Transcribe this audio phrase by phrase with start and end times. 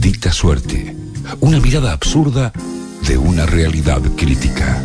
[0.00, 0.96] Maldita suerte.
[1.42, 2.54] Una mirada absurda
[3.06, 4.82] de una realidad crítica.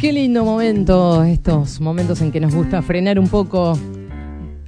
[0.00, 3.78] Qué lindo momento, estos momentos en que nos gusta frenar un poco,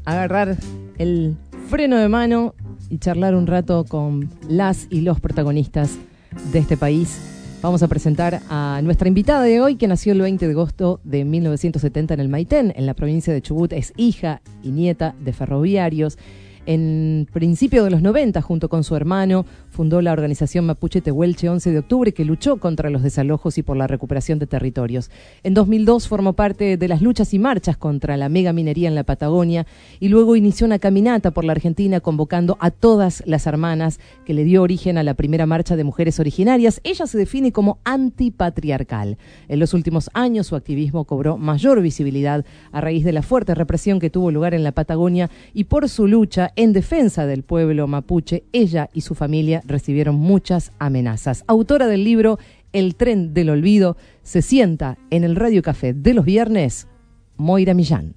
[0.04, 0.58] agarrar
[0.98, 1.34] el
[1.68, 2.54] freno de mano
[2.88, 5.98] y charlar un rato con las y los protagonistas
[6.52, 7.18] de este país.
[7.62, 11.24] Vamos a presentar a nuestra invitada de hoy, que nació el 20 de agosto de
[11.24, 13.72] 1970 en el Maitén, en la provincia de Chubut.
[13.72, 16.16] Es hija y nieta de ferroviarios.
[16.72, 19.44] En principio de los 90, junto con su hermano,
[19.80, 23.78] fundó la organización Mapuche Tehuelche 11 de octubre, que luchó contra los desalojos y por
[23.78, 25.10] la recuperación de territorios.
[25.42, 29.04] En 2002 formó parte de las luchas y marchas contra la mega minería en la
[29.04, 29.66] Patagonia
[29.98, 34.44] y luego inició una caminata por la Argentina convocando a todas las hermanas que le
[34.44, 36.82] dio origen a la primera marcha de mujeres originarias.
[36.84, 39.16] Ella se define como antipatriarcal.
[39.48, 43.98] En los últimos años su activismo cobró mayor visibilidad a raíz de la fuerte represión
[43.98, 48.44] que tuvo lugar en la Patagonia y por su lucha en defensa del pueblo mapuche,
[48.52, 51.44] ella y su familia recibieron muchas amenazas.
[51.46, 52.38] Autora del libro
[52.72, 56.86] El tren del olvido, se sienta en el Radio Café de los viernes,
[57.36, 58.14] Moira Millán.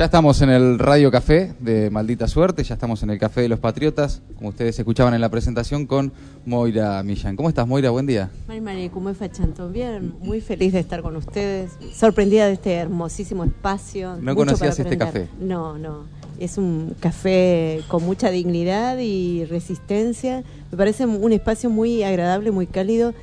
[0.00, 3.50] Ya estamos en el Radio Café de Maldita Suerte, ya estamos en el Café de
[3.50, 6.12] los Patriotas, como ustedes escuchaban en la presentación, con
[6.46, 7.36] Moira Millán.
[7.36, 7.90] ¿Cómo estás, Moira?
[7.90, 8.30] Buen día.
[8.48, 9.68] Mari ¿cómo fachanto?
[9.68, 14.16] Bien, muy feliz de estar con ustedes, sorprendida de este hermosísimo espacio.
[14.22, 15.28] ¿No conocías este café?
[15.38, 16.19] No, no.
[16.38, 20.42] Es un café con mucha dignidad y resistencia.
[20.70, 23.14] Me parece un espacio muy agradable, muy cálido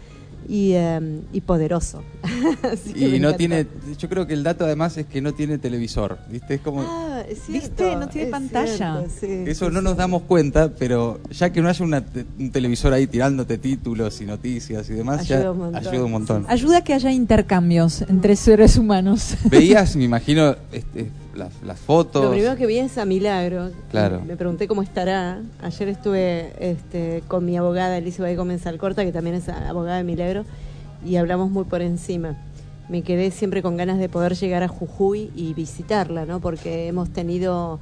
[0.48, 2.04] y, em, y poderoso.
[2.96, 6.56] y no tiene, yo creo que el dato además es que no tiene televisor, ¿viste?
[6.56, 6.82] Es como...
[6.82, 7.96] Ah, ¿Viste?
[7.96, 9.04] No tiene pantalla.
[9.22, 14.22] Eso no nos damos cuenta, pero ya que no haya un televisor ahí tirándote títulos
[14.22, 16.46] y noticias y demás, ayuda ya un ayuda un montón.
[16.48, 19.36] Ayuda a que haya intercambios entre seres humanos.
[19.50, 22.24] Veías, me imagino, este, las, fotos.
[22.24, 23.70] Lo primero que vi es a Milagro.
[23.92, 24.22] Claro.
[24.26, 25.42] Me pregunté cómo estará.
[25.62, 30.44] Ayer estuve este, con mi abogada Elizabeth Gómez Alcorta, que también es abogada de Milagro,
[31.06, 32.36] y hablamos muy por encima.
[32.90, 36.40] Me quedé siempre con ganas de poder llegar a Jujuy y visitarla, ¿no?
[36.40, 37.80] Porque hemos tenido,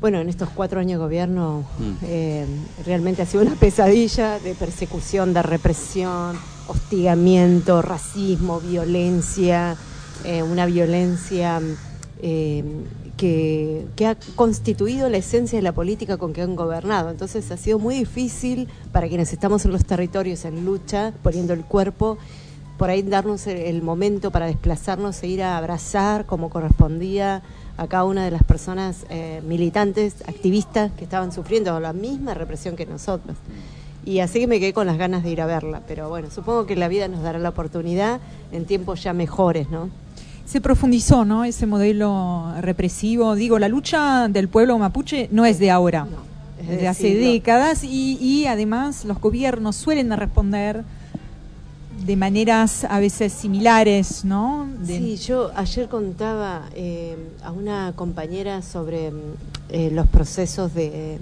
[0.00, 1.92] bueno, en estos cuatro años de gobierno, mm.
[2.02, 2.46] eh,
[2.84, 6.36] realmente ha sido una pesadilla de persecución, de represión,
[6.66, 9.76] hostigamiento, racismo, violencia,
[10.24, 11.60] eh, una violencia
[12.22, 12.64] eh,
[13.16, 17.10] que, ha constituido la esencia de la política con que han gobernado.
[17.10, 21.64] Entonces ha sido muy difícil para quienes estamos en los territorios en lucha, poniendo el
[21.64, 22.18] cuerpo,
[22.78, 27.42] por ahí darnos el, momento para desplazarnos e ir a abrazar como correspondía
[27.76, 32.74] a cada una de las personas eh, militantes, activistas que estaban sufriendo la misma represión
[32.74, 33.36] que nosotros.
[34.04, 35.82] Y así que me quedé con las ganas de ir a verla.
[35.86, 39.90] Pero bueno, supongo que la vida nos dará la oportunidad en tiempos ya mejores, ¿no?
[40.44, 41.44] Se profundizó, ¿no?
[41.44, 43.34] Ese modelo represivo.
[43.34, 46.06] Digo, la lucha del pueblo mapuche no es de ahora,
[46.60, 50.84] es de hace décadas y, además los gobiernos suelen responder
[52.04, 54.66] de maneras a veces similares, ¿no?
[54.84, 59.12] Sí, yo ayer contaba eh, a una compañera sobre
[59.68, 61.18] eh, los procesos de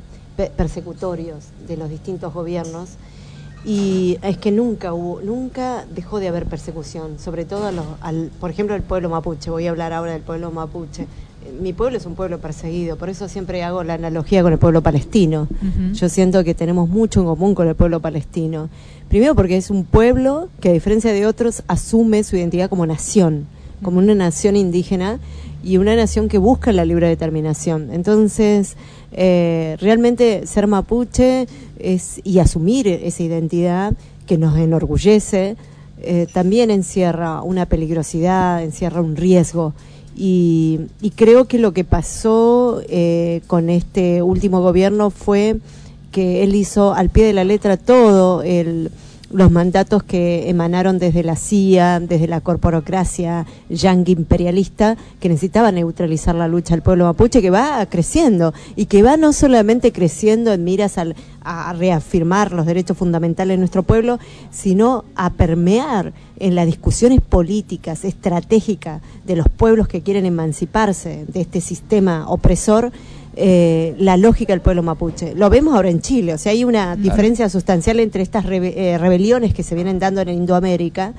[0.56, 2.96] persecutorios de los distintos gobiernos
[3.64, 8.30] y es que nunca hubo, nunca dejó de haber persecución, sobre todo a los, al,
[8.40, 9.50] por ejemplo, el pueblo mapuche.
[9.50, 11.06] Voy a hablar ahora del pueblo mapuche.
[11.60, 14.82] Mi pueblo es un pueblo perseguido, por eso siempre hago la analogía con el pueblo
[14.82, 15.48] palestino.
[15.92, 18.68] Yo siento que tenemos mucho en común con el pueblo palestino.
[19.08, 23.46] Primero porque es un pueblo que a diferencia de otros asume su identidad como nación,
[23.82, 25.18] como una nación indígena
[25.64, 27.88] y una nación que busca la libre determinación.
[27.92, 28.76] Entonces,
[29.12, 31.46] eh, realmente ser mapuche
[32.24, 33.94] y asumir esa identidad
[34.26, 35.56] que nos enorgullece,
[36.02, 39.74] eh, también encierra una peligrosidad, encierra un riesgo.
[40.16, 40.80] Y,
[41.16, 45.56] creo que lo que pasó eh, con este último gobierno fue
[46.12, 48.90] que él hizo al pie de la letra todo el
[49.30, 56.34] los mandatos que emanaron desde la CIA, desde la corporocracia yanqui imperialista, que necesitaba neutralizar
[56.34, 60.64] la lucha del pueblo mapuche, que va creciendo y que va no solamente creciendo en
[60.64, 60.98] miras
[61.42, 64.18] a reafirmar los derechos fundamentales de nuestro pueblo,
[64.50, 71.40] sino a permear en las discusiones políticas, estratégicas de los pueblos que quieren emanciparse de
[71.40, 72.90] este sistema opresor
[73.36, 75.34] eh, la lógica del pueblo mapuche.
[75.34, 79.54] Lo vemos ahora en Chile, o sea, hay una diferencia sustancial entre estas eh, rebeliones
[79.54, 81.14] que se vienen dando en Indoamérica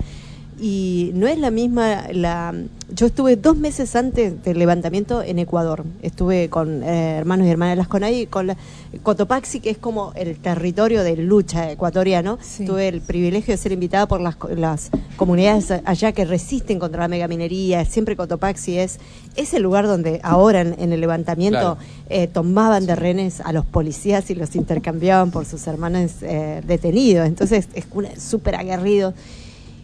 [0.61, 2.53] y no es la misma la
[2.93, 5.85] yo estuve dos meses antes del levantamiento en Ecuador.
[6.01, 8.57] Estuve con eh, hermanos y hermanas de las CONAI con la,
[9.01, 12.37] Cotopaxi que es como el territorio de lucha ecuatoriano.
[12.65, 17.07] Tuve el privilegio de ser invitada por las, las comunidades allá que resisten contra la
[17.07, 17.85] megaminería.
[17.85, 18.99] Siempre Cotopaxi es
[19.37, 21.77] es el lugar donde ahora en, el levantamiento
[22.09, 27.25] eh, tomaban de rehenes a los policías y los intercambiaban por sus hermanos eh, detenidos.
[27.25, 27.85] Entonces es
[28.21, 29.13] súper aguerrido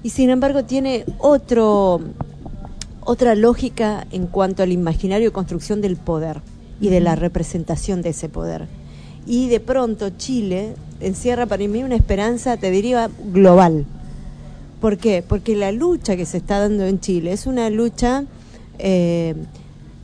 [0.04, 2.02] y sin embargo tiene otro,
[3.02, 6.42] otra lógica en cuanto al imaginario y construcción del poder
[6.80, 8.68] y de la representación de ese poder.
[9.26, 13.86] Y de pronto Chile encierra para mí una esperanza, te diría, global.
[14.80, 15.24] ¿Por qué?
[15.28, 18.26] Porque la lucha que se está dando en Chile es una lucha
[18.80, 19.36] eh,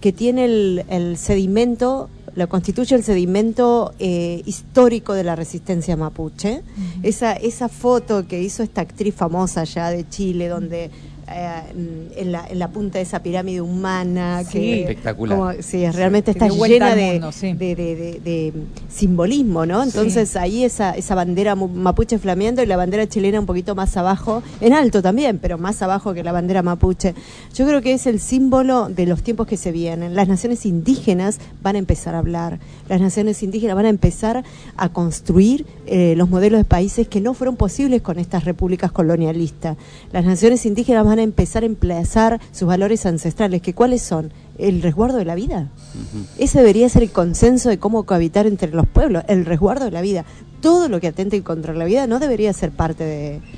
[0.02, 6.62] que tiene el, el sedimento lo constituye el sedimento eh, histórico de la resistencia mapuche.
[7.04, 10.90] esa, esa foto que hizo esta actriz famosa ya de Chile, donde
[11.26, 14.44] eh, en, la, en, la, punta de esa pirámide humana.
[14.52, 15.64] que, espectacular.
[15.64, 17.20] sí, realmente está llena de,
[17.54, 18.54] de,
[18.90, 19.82] simbolismo, ¿no?
[19.84, 24.44] Entonces ahí esa, esa bandera mapuche flameando y la bandera chilena un poquito más abajo,
[24.60, 27.16] en alto también, pero más abajo que la bandera mapuche.
[27.54, 30.16] Yo creo que es el símbolo de los tiempos que se vienen.
[30.16, 32.60] Las naciones indígenas van a empezar a hablar,
[32.90, 34.44] las naciones indígenas van a empezar
[34.76, 39.78] a construir eh, los modelos de países que no fueron posibles con estas repúblicas colonialistas.
[40.12, 44.82] Las naciones indígenas van a empezar a emplazar sus valores ancestrales, que cuáles son el
[44.82, 45.70] resguardo de la vida.
[46.38, 50.02] Ese debería ser el consenso de cómo cohabitar entre los pueblos, el resguardo de la
[50.02, 50.26] vida.
[50.62, 53.04] Todo lo que atente contra la vida no debería ser parte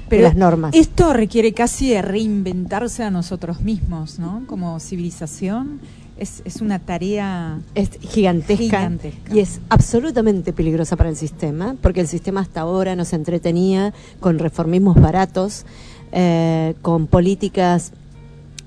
[0.09, 0.73] de, las normas.
[0.73, 4.43] Esto requiere casi reinventarse a nosotros mismos, ¿no?
[4.47, 5.81] Como civilización.
[6.17, 8.89] Es, es una tarea es gigantesca,
[9.33, 14.39] y es absolutamente peligrosa para el sistema, porque el sistema hasta ahora nos entretenía con
[14.39, 15.65] reformismos baratos
[16.11, 17.91] eh, con políticas,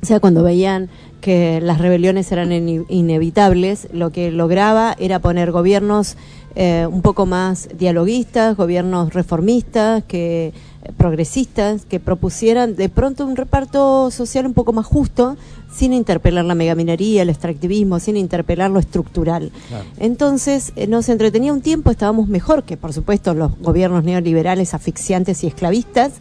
[0.03, 0.89] o sea, cuando veían
[1.21, 6.17] que las rebeliones eran inevitables, lo que lograba era poner gobiernos
[6.55, 10.53] eh, un poco más dialoguistas, gobiernos reformistas, que
[10.97, 15.37] progresistas, que propusieran de pronto un reparto social un poco más justo,
[15.73, 19.53] sin interpelar la megaminería, el extractivismo, sin interpelar lo estructural.
[19.99, 25.45] Entonces eh, nos entretenía un tiempo, estábamos mejor que por supuesto los gobiernos neoliberales asfixiantes
[25.45, 26.13] y esclavistas,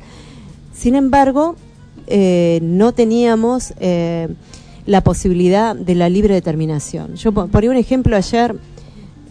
[0.77, 1.55] sin embargo,
[2.05, 4.27] eh, no teníamos eh,
[4.85, 7.15] la posibilidad de la libre determinación.
[7.15, 8.55] Yo ponía un ejemplo ayer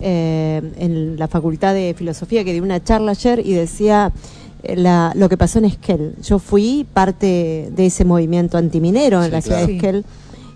[0.01, 4.13] eh, en la Facultad de Filosofía que di una charla ayer y decía
[4.75, 6.17] lo que pasó en Esquel.
[6.21, 10.05] Yo fui parte de ese movimiento antiminero en la ciudad de Esquel.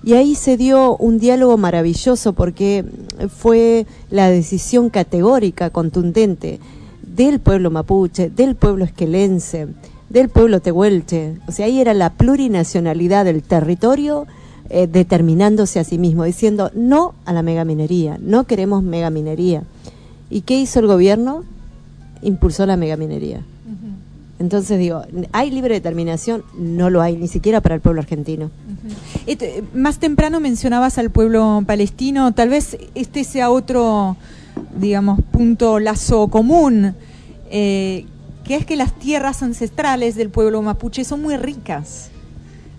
[0.02, 2.84] Y ahí se dio un diálogo maravilloso porque
[3.28, 6.58] fue la decisión categórica, contundente
[7.02, 9.68] del pueblo mapuche, del pueblo esquelense,
[10.10, 11.36] del pueblo tehuelche.
[11.48, 14.26] O sea, ahí era la plurinacionalidad del territorio
[14.68, 19.62] eh, determinándose a sí mismo, diciendo no a la megaminería, no queremos megaminería.
[20.28, 21.44] ¿Y qué hizo el gobierno?
[22.22, 23.40] Impulsó la megaminería.
[24.38, 25.02] Entonces digo,
[25.32, 26.44] ¿hay libre determinación?
[26.56, 28.50] No lo hay, ni siquiera para el pueblo argentino.
[29.26, 34.16] Este, más temprano mencionabas al pueblo palestino, tal vez este sea otro,
[34.78, 36.94] digamos, punto lazo común.
[37.50, 38.06] Eh,
[38.44, 42.10] que es que las tierras ancestrales del pueblo mapuche son muy ricas,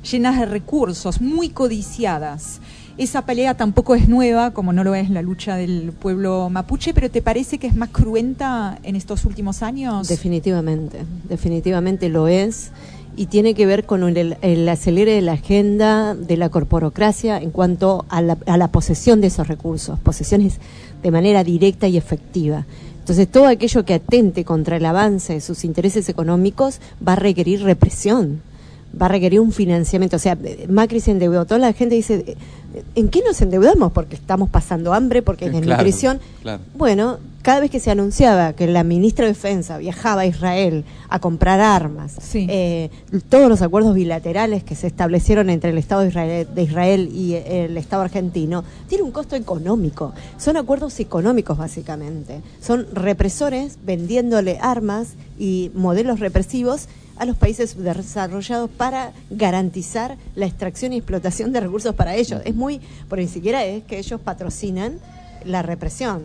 [0.10, 2.60] llenas de recursos, muy codiciadas.
[2.98, 7.10] Esa pelea tampoco es nueva, como no lo es la lucha del pueblo mapuche, pero
[7.10, 10.08] ¿te parece que es más cruenta en estos últimos años?
[10.08, 12.72] Definitivamente, definitivamente lo es
[13.16, 18.06] y tiene que ver con el, acelere de la agenda de la corporocracia en cuanto
[18.10, 20.60] a la posesión de esos recursos, posesiones
[21.02, 22.66] de manera directa y efectiva.
[23.02, 27.64] Entonces, todo aquello que atente contra el avance de sus intereses económicos va a requerir
[27.64, 28.42] represión,
[29.00, 30.16] va a requerir un financiamiento.
[30.16, 31.46] O sea, Macri se endeudó.
[31.46, 32.38] Toda la gente dice,
[32.96, 33.92] ¿en qué nos endeudamos?
[33.92, 36.20] Porque estamos pasando hambre, porque hay desnutrición.
[36.76, 41.20] Bueno, cada vez que se anunciaba que la ministra de Defensa viajaba a Israel a
[41.20, 42.90] comprar armas, eh,
[43.30, 47.34] todos los acuerdos bilaterales que se establecieron entre el Estado de Israel, de Israel y
[47.34, 50.14] el Estado argentino, tiene un costo económico.
[50.38, 52.42] Son acuerdos económicos, básicamente.
[52.62, 56.88] Son represores vendiéndole armas y modelos represivos
[57.18, 62.42] a los países desarrollados para garantizar la extracción y explotación de recursos para ellos.
[62.46, 65.00] Es muy, por ni siquiera es que ellos patrocinan
[65.46, 66.22] la represión.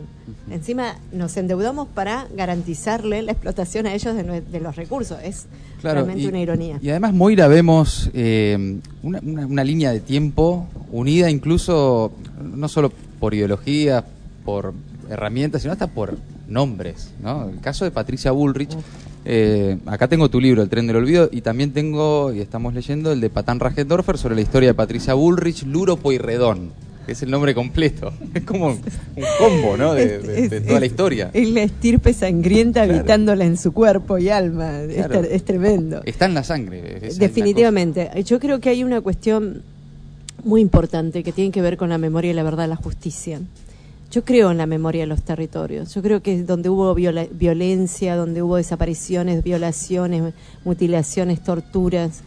[0.51, 5.19] Encima nos endeudamos para garantizarle la explotación a ellos de, los recursos.
[5.23, 5.47] Es
[5.83, 6.79] realmente una ironía.
[6.83, 14.05] Y además, Moira, vemos eh, una, línea de tiempo unida incluso no solo por ideología,
[14.45, 14.75] por
[15.11, 17.13] herramientas, sino hasta por nombres.
[17.23, 17.49] ¿no?
[17.49, 18.77] El caso de Patricia Bullrich
[19.29, 23.11] Eh, acá tengo tu libro, El tren del olvido, y también tengo, y estamos leyendo,
[23.13, 26.71] el de Patán Ragendorfer sobre la historia de Patricia Bullrich, Luro Poirredón,
[27.07, 28.13] que es el nombre completo.
[28.35, 28.81] Es como un
[29.39, 29.95] combo, ¿no?
[29.95, 31.31] De, de- de toda la historia.
[31.35, 33.01] Es la estirpe sangrienta Claro.
[33.01, 34.83] habitándola en su cuerpo y alma.
[34.83, 35.23] Es Claro.
[35.23, 36.03] Es, tremendo.
[36.05, 37.01] Está en la sangre.
[37.03, 38.11] la Definitivamente.
[38.25, 39.63] Yo creo que hay una cuestión
[40.45, 43.41] muy importante que tiene que ver con la memoria y la verdad, la justicia.
[44.11, 45.95] Yo creo en la memoria de los territorios.
[45.95, 50.33] Yo creo que donde hubo viola- violencia, donde hubo desapariciones, violaciones,
[50.65, 52.23] mutilaciones, torturas,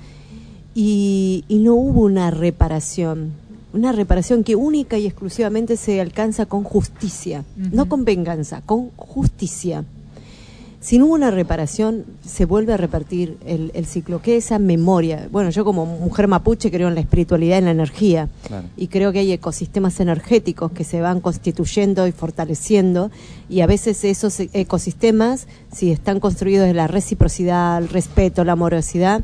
[0.75, 3.31] y, y no hubo una reparación.
[3.73, 9.83] Una reparación que única y exclusivamente se alcanza con justicia, no con venganza, con justicia.
[10.81, 14.21] Si no hubo una reparación, se vuelve a repartir el, el ciclo.
[14.21, 15.27] ¿Qué es esa memoria?
[15.29, 18.29] Bueno, yo como mujer mapuche creo en la espiritualidad, en la energía.
[18.47, 18.65] Claro.
[18.77, 23.11] Y creo que hay ecosistemas energéticos que se van constituyendo y fortaleciendo.
[23.49, 29.21] Y a veces esos ecosistemas, si están construidos de la reciprocidad, el respeto, la amorosidad,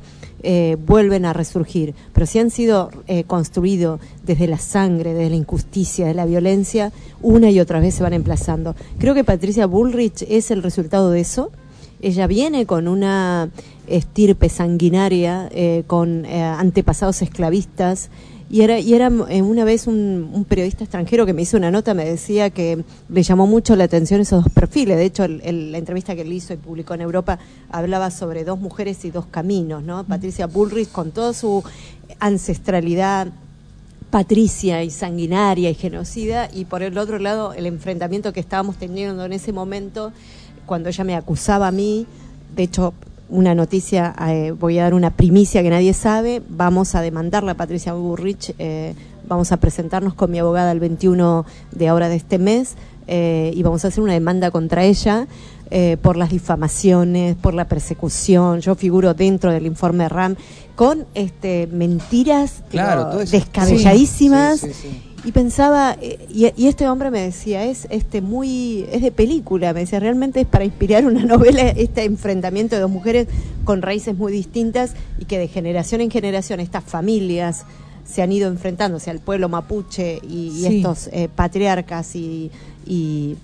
[0.48, 1.96] eh, vuelven a resurgir.
[2.14, 6.92] Pero si han sido eh, construidos desde la sangre, desde la injusticia, de la violencia,
[7.24, 8.75] una y otra vez se van emplazando.
[9.00, 11.52] Creo que Patricia Bullrich es el resultado de eso.
[12.00, 13.50] Ella viene con una
[13.88, 18.12] estirpe sanguinaria, eh, con antepasados esclavistas.
[18.48, 21.72] Y era, y era eh, una vez un, un periodista extranjero que me hizo una
[21.72, 24.98] nota, me decía que le llamó mucho la atención esos dos perfiles.
[24.98, 27.40] De hecho, el- el- la entrevista que él hizo y publicó en Europa
[27.72, 30.04] hablaba sobre dos mujeres y dos caminos, ¿no?
[30.04, 31.64] Patricia Bullrich con toda su
[32.20, 33.28] ancestralidad
[34.12, 39.25] patricia y sanguinaria y genocida y por el otro lado el enfrentamiento que estábamos teniendo
[39.25, 40.14] en ese momento
[40.66, 42.06] cuando ella me acusaba a mí
[42.56, 42.94] de hecho
[43.29, 47.55] una noticia eh, voy a dar una primicia que nadie sabe vamos a demandarla a
[47.55, 48.94] Patricia Burrich eh,
[49.27, 52.75] vamos a presentarnos con mi abogada el 21 de ahora de este mes
[53.08, 55.27] eh, y vamos a hacer una demanda contra ella
[55.72, 58.62] eh, por las difamaciones, por la persecución.
[58.62, 60.36] Yo figuro dentro del informe RAM
[60.75, 64.60] con este mentiras Claro, pero descabelladísimas.
[64.60, 65.14] Sí, sí, sí.
[65.25, 69.74] Y pensaba, eh, y, y este hombre me decía, es este muy, es de película,
[69.74, 73.27] me decía, realmente es para inspirar una novela este enfrentamiento de dos mujeres
[73.63, 77.65] con raíces muy distintas y que de generación en generación estas familias
[78.05, 82.51] se han ido enfrentándose al pueblo mapuche y, estos eh, patriarcas y,
[82.86, 83.36] y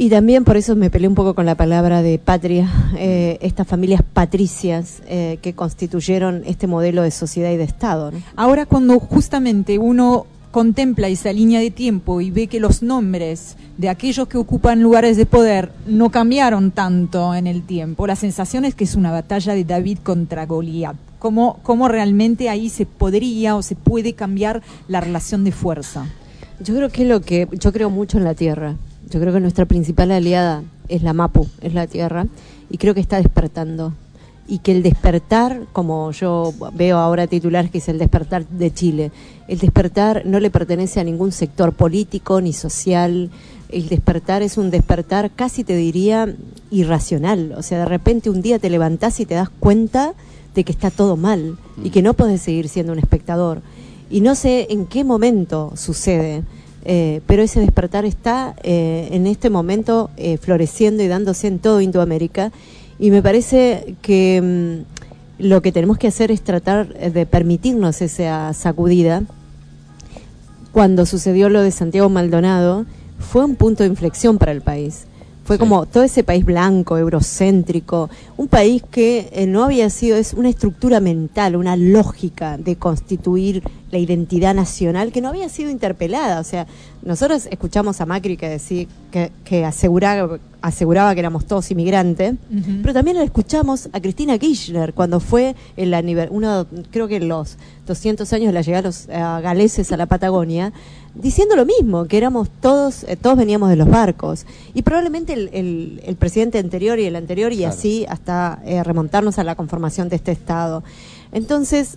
[0.00, 3.68] y también por eso me peleé un poco con la palabra de patria, eh, estas
[3.68, 8.10] familias patricias eh, que constituyeron este modelo de sociedad y de Estado.
[8.10, 8.22] ¿no?
[8.34, 13.88] Ahora cuando justamente uno contempla esa línea de tiempo y ve que los nombres de
[13.88, 18.74] aquellos que ocupan lugares de poder no cambiaron tanto en el tiempo, la sensación es
[18.74, 20.96] que es una batalla de David contra Goliat.
[21.18, 26.06] ¿Cómo, cómo realmente ahí se podría o se puede cambiar la relación de fuerza?
[26.62, 28.76] Yo creo que lo que yo creo mucho en la tierra.
[29.10, 32.26] Yo creo que nuestra principal aliada es la Mapu, es la tierra,
[32.70, 33.92] y creo que está despertando.
[34.50, 39.12] Y que el despertar, como yo veo ahora titulares que es el despertar de Chile,
[39.48, 43.30] el despertar no le pertenece a ningún sector político ni social.
[43.68, 46.34] El despertar es un despertar casi te diría
[46.70, 47.54] irracional.
[47.56, 50.14] O sea, de repente un día te levantás y te das cuenta
[50.54, 53.62] de que está todo mal y que no podés seguir siendo un espectador.
[54.10, 56.42] Y no sé en qué momento sucede,
[56.84, 61.80] eh, pero ese despertar está eh, en este momento eh, floreciendo y dándose en todo
[61.80, 62.50] Indoamérica.
[63.00, 64.84] Y me parece que
[65.38, 69.22] mm, lo que tenemos que hacer es tratar eh, de permitirnos esa sacudida.
[70.70, 72.84] Cuando sucedió lo de Santiago Maldonado,
[73.18, 75.06] fue un punto de inflexión para el país.
[75.50, 75.60] Fue Sí.
[75.62, 80.48] como todo ese país blanco, eurocéntrico, un país que eh, no había sido, es una
[80.48, 86.38] estructura mental, una lógica de constituir la identidad nacional que no había sido interpelada.
[86.38, 86.68] O sea,
[87.02, 92.34] nosotros escuchamos a Macri que decía que, que aseguraba, aseguraba que éramos todos inmigrantes,
[92.82, 95.92] pero también la escuchamos a Cristina Kirchner cuando fue el
[96.30, 97.56] uno, creo que en los
[97.88, 100.72] 200 años de la llegada de los eh, galeses a la Patagonia,
[101.14, 104.46] diciendo lo mismo, que éramos todos, eh, todos veníamos de los barcos.
[104.74, 107.74] Y probablemente el, el- el presidente anterior y el anterior, y Claro.
[107.74, 110.82] así hasta eh, remontarnos a la conformación de este Estado.
[111.32, 111.96] Entonces,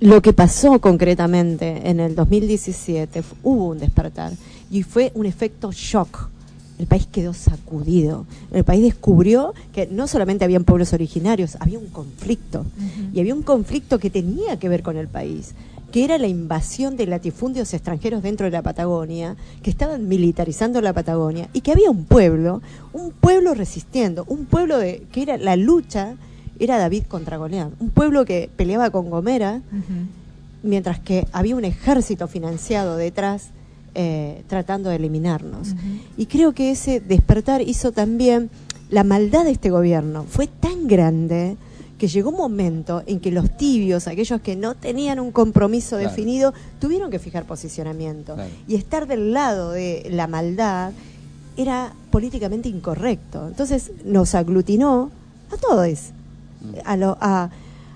[0.00, 4.32] lo que pasó concretamente en el 2017, fu- hubo un despertar
[4.70, 6.28] y fue un efecto shock.
[6.78, 8.26] El país quedó sacudido.
[8.50, 12.64] El país descubrió que no solamente habían pueblos originarios, había un conflicto.
[13.14, 15.52] Y había un conflicto que tenía que ver con el país,
[15.92, 20.92] que era la invasión de latifundios extranjeros dentro de la Patagonia, que estaban militarizando la
[20.94, 25.54] Patagonia, y que había un pueblo, un pueblo resistiendo, un pueblo de, que era la
[25.54, 26.14] lucha,
[26.58, 29.60] era David contra Goliat, un pueblo que peleaba con Gomera,
[30.62, 33.50] mientras que había un ejército financiado detrás
[33.94, 35.74] eh, tratando de eliminarnos.
[36.16, 38.48] Y creo que ese despertar hizo también
[38.90, 40.24] la maldad de este gobierno.
[40.28, 41.56] Fue tan grande
[42.02, 46.10] que llegó un momento en que los tibios, aquellos que no tenían un compromiso Claro.
[46.10, 48.34] definido, tuvieron que fijar posicionamiento.
[48.34, 48.50] Claro.
[48.66, 50.90] Y estar del lado de la maldad
[51.56, 53.46] era políticamente incorrecto.
[53.46, 55.12] Entonces nos aglutinó
[55.52, 55.98] a todos,
[56.84, 57.50] a, lo- a,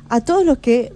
[0.09, 0.93] a todos los que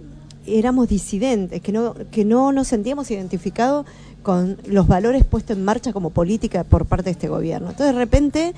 [0.47, 3.85] éramos disidentes, que no, que no nos sentíamos identificados
[4.23, 7.71] con los valores puestos en marcha como política por parte de este gobierno.
[7.71, 8.53] Entonces de repente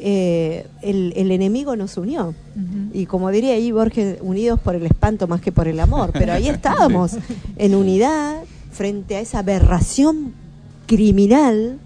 [0.00, 2.34] eh, el, el enemigo nos unió.
[2.92, 6.10] Y como diría ahí Borges, unidos por el espanto más que por el amor.
[6.12, 7.16] Pero ahí estábamos,
[7.56, 10.32] en unidad, frente a esa aberración
[10.86, 11.78] criminal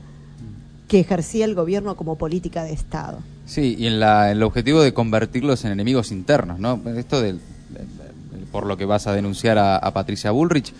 [0.88, 3.18] que ejercía el gobierno como política de Estado.
[3.46, 6.80] Sí, y en la, el objetivo de convertirlos en enemigos internos, ¿no?
[6.96, 7.40] Esto del,
[7.70, 10.72] del- por lo que vas a denunciar a, a Patricia Bullrich,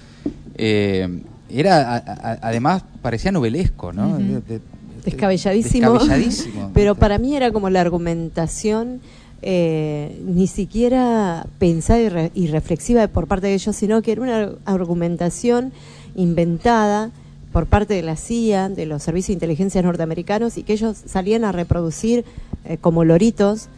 [0.55, 4.17] eh, era, a- a- además, parecía novelesco, ¿no?
[4.19, 4.61] De-
[5.05, 5.93] Descabelladísimo.
[5.93, 6.71] Descabelladísimo.
[6.75, 9.01] Pero para mí era como la argumentación
[9.43, 14.23] eh, ni siquiera pensada y, re- y reflexiva por parte de ellos, sino que era
[14.23, 15.73] una argumentación
[16.15, 17.11] inventada
[17.53, 21.45] por parte de la CIA, de los servicios de inteligencia norteamericanos, y que ellos salían
[21.45, 22.25] a reproducir
[22.65, 23.69] eh, como loritos,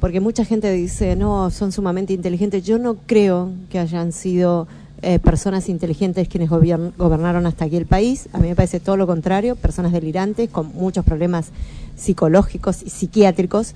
[0.00, 2.64] porque mucha gente dice, no, son sumamente inteligentes.
[2.64, 4.66] Yo no creo que hayan sido
[5.02, 8.28] eh, personas inteligentes quienes gobernaron hasta aquí el país.
[8.32, 11.48] A mí me parece todo lo contrario, personas delirantes con muchos problemas
[11.96, 13.74] psicológicos y psiquiátricos.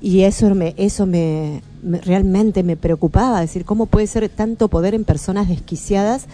[0.00, 4.94] Y eso me, eso me, me- realmente me preocupaba, decir, ¿cómo puede ser tanto poder
[4.94, 6.26] en personas desquiciadas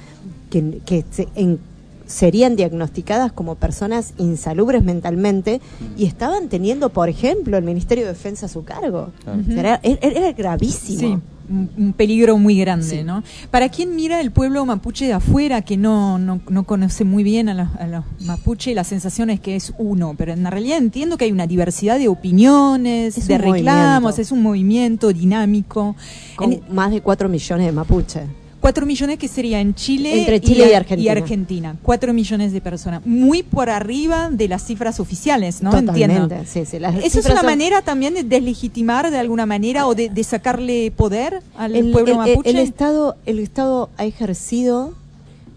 [0.51, 1.59] que, que se- en-
[2.07, 5.63] serían diagnosticadas como personas insalubres mentalmente
[5.97, 9.09] y estaban teniendo, por ejemplo, el Ministerio de Defensa a su cargo?
[9.25, 9.41] Claro.
[9.49, 10.99] Era- era gravísimo.
[11.17, 13.23] Sí, un peligro muy grande, ¿no?
[13.51, 17.49] Para quien mira el pueblo mapuche de afuera, que no, no, no conoce muy bien
[17.49, 21.17] a los, a los, mapuche, la sensación es que es uno, pero en realidad entiendo
[21.17, 25.97] que hay una diversidad de opiniones, de reclamos, es un movimiento dinámico.
[26.37, 28.44] Con más de cuatro millones de mapuche.
[28.65, 30.73] 4 millones que sería en Chile, Entre Chile y,
[31.11, 31.77] Argentina.
[31.79, 33.05] y, 4 millones de personas.
[33.05, 35.69] Muy por arriba de las cifras oficiales, ¿no?
[35.71, 37.01] Totalmente, Entiendo.
[37.05, 41.73] ¿Eso es una manera también de deslegitimar de alguna manera o de, sacarle poder al
[41.91, 42.49] pueblo mapuche?
[42.49, 44.95] El, Estado, el Estado ha ejercido,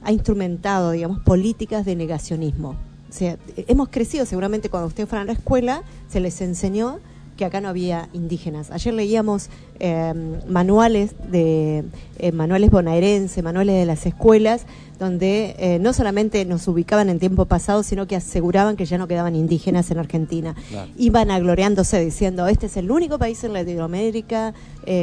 [0.04, 2.76] ha instrumentado, digamos, políticas de negacionismo.
[3.10, 7.00] O sea, hemos crecido seguramente cuando usted fue a la escuela, se les enseñó
[7.38, 8.72] que acá no había indígenas.
[8.72, 10.14] Ayer leíamos eh,
[10.48, 11.86] manuales de
[12.18, 14.66] eh, manuales bonaerenses, manuales de las escuelas,
[15.00, 19.08] donde eh, no solamente nos ubicaban en tiempo pasado, sino que aseguraban que ya no
[19.08, 20.56] quedaban indígenas en Argentina.
[20.70, 20.92] Claro.
[20.98, 24.54] Iban agloriándose diciendo, este es el único país en Latinoamérica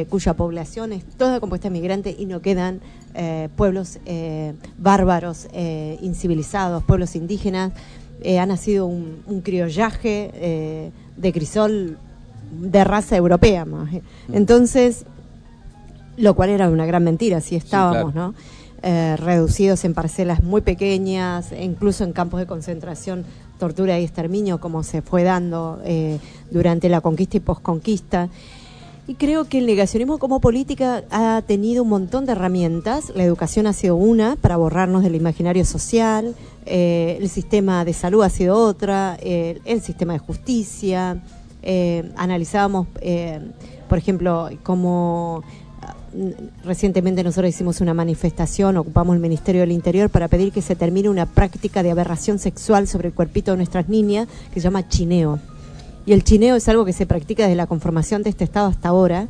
[0.08, 2.80] cuya población es toda compuesta de migrantes y no quedan
[3.54, 3.98] pueblos
[4.78, 5.46] bárbaros,
[6.00, 7.72] incivilizados, pueblos indígenas.
[8.26, 11.98] Ha nacido un, un criollaje de crisol
[12.58, 13.92] de raza europea más.
[13.92, 14.02] eh.
[14.32, 15.04] Entonces,
[16.16, 18.32] lo cual era una gran mentira, si estábamos, claro.
[18.32, 18.34] ¿no?
[18.86, 23.24] Eh, reducidos en parcelas muy pequeñas, e incluso en campos de concentración,
[23.58, 26.18] tortura y exterminio, como se fue dando eh,
[26.50, 28.28] durante la conquista y posconquista.
[29.06, 33.10] Y creo que el negacionismo como política ha tenido un montón de herramientas.
[33.14, 36.34] La educación ha sido una para borrarnos del imaginario social,
[36.66, 41.22] eh, el sistema de salud ha sido otra, el sistema de justicia.
[41.66, 43.40] Eh, analizábamos, eh,
[43.88, 45.42] por ejemplo, cómo
[46.14, 50.76] n- recientemente nosotros hicimos una manifestación, ocupamos el Ministerio del Interior para pedir que se
[50.76, 54.86] termine una práctica de aberración sexual sobre el cuerpito de nuestras niñas que se llama
[54.88, 55.38] chineo.
[56.04, 58.90] Y el chineo es algo que se practica desde la conformación de este Estado hasta
[58.90, 59.26] ahora,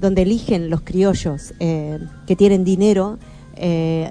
[0.00, 3.18] donde eligen los criollos eh, que tienen dinero,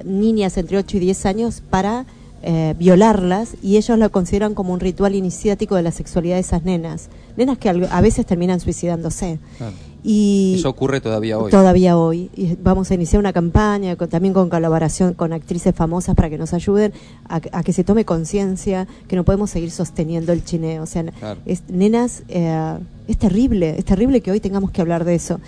[0.05, 2.05] niñas entre 8 y 10 años, para
[2.43, 6.63] eh, violarlas y ellos lo consideran como un ritual iniciático de la sexualidad de esas
[6.63, 7.09] nenas.
[7.37, 9.39] Nenas que a veces terminan suicidándose.
[9.57, 9.73] Claro.
[10.05, 11.49] Y Eso ocurre todavía hoy.
[11.49, 12.29] Todavía hoy.
[12.35, 16.37] Y vamos a iniciar una campaña con- también con colaboración con actrices famosas para que
[16.37, 16.91] nos ayuden
[17.29, 20.83] a, a que se tome conciencia que no podemos seguir sosteniendo el chineo.
[20.83, 21.39] O sea, Claro.
[21.45, 22.77] es, nenas, eh,
[23.07, 25.39] es terrible, es terrible que hoy tengamos que hablar de eso.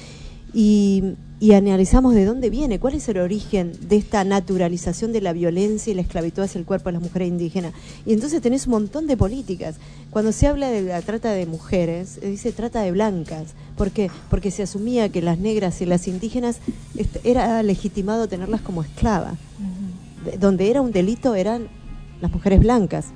[0.58, 5.34] Y, y analizamos de dónde viene, cuál es el origen de esta naturalización de la
[5.34, 7.74] violencia y la esclavitud hacia el cuerpo de las mujeres indígenas.
[8.06, 9.76] Y entonces tenés un montón de políticas.
[10.12, 13.48] Cuando se habla de la trata de mujeres, eh, dice trata de blancas.
[13.78, 14.10] ¿Por qué?
[14.30, 16.60] Porque se asumía que las negras y las indígenas
[17.26, 19.34] era legitimado tenerlas como esclavas.
[20.24, 21.68] De- Donde era un delito eran
[22.22, 23.08] las mujeres blancas.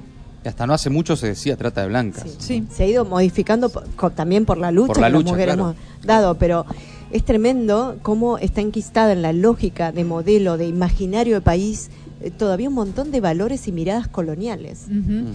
[0.43, 2.23] Hasta no hace mucho se decía trata de blancas.
[2.23, 2.36] Sí.
[2.39, 2.63] Sí.
[2.75, 3.69] Se ha ido modificando
[4.13, 5.62] también por la lucha Por la que las mujeres claro.
[5.71, 6.65] hemos dado, pero
[7.12, 11.89] es tremendo cómo está enquistada en la lógica de modelo, de imaginario de país,
[12.22, 14.86] eh, todavía un montón de valores y miradas coloniales.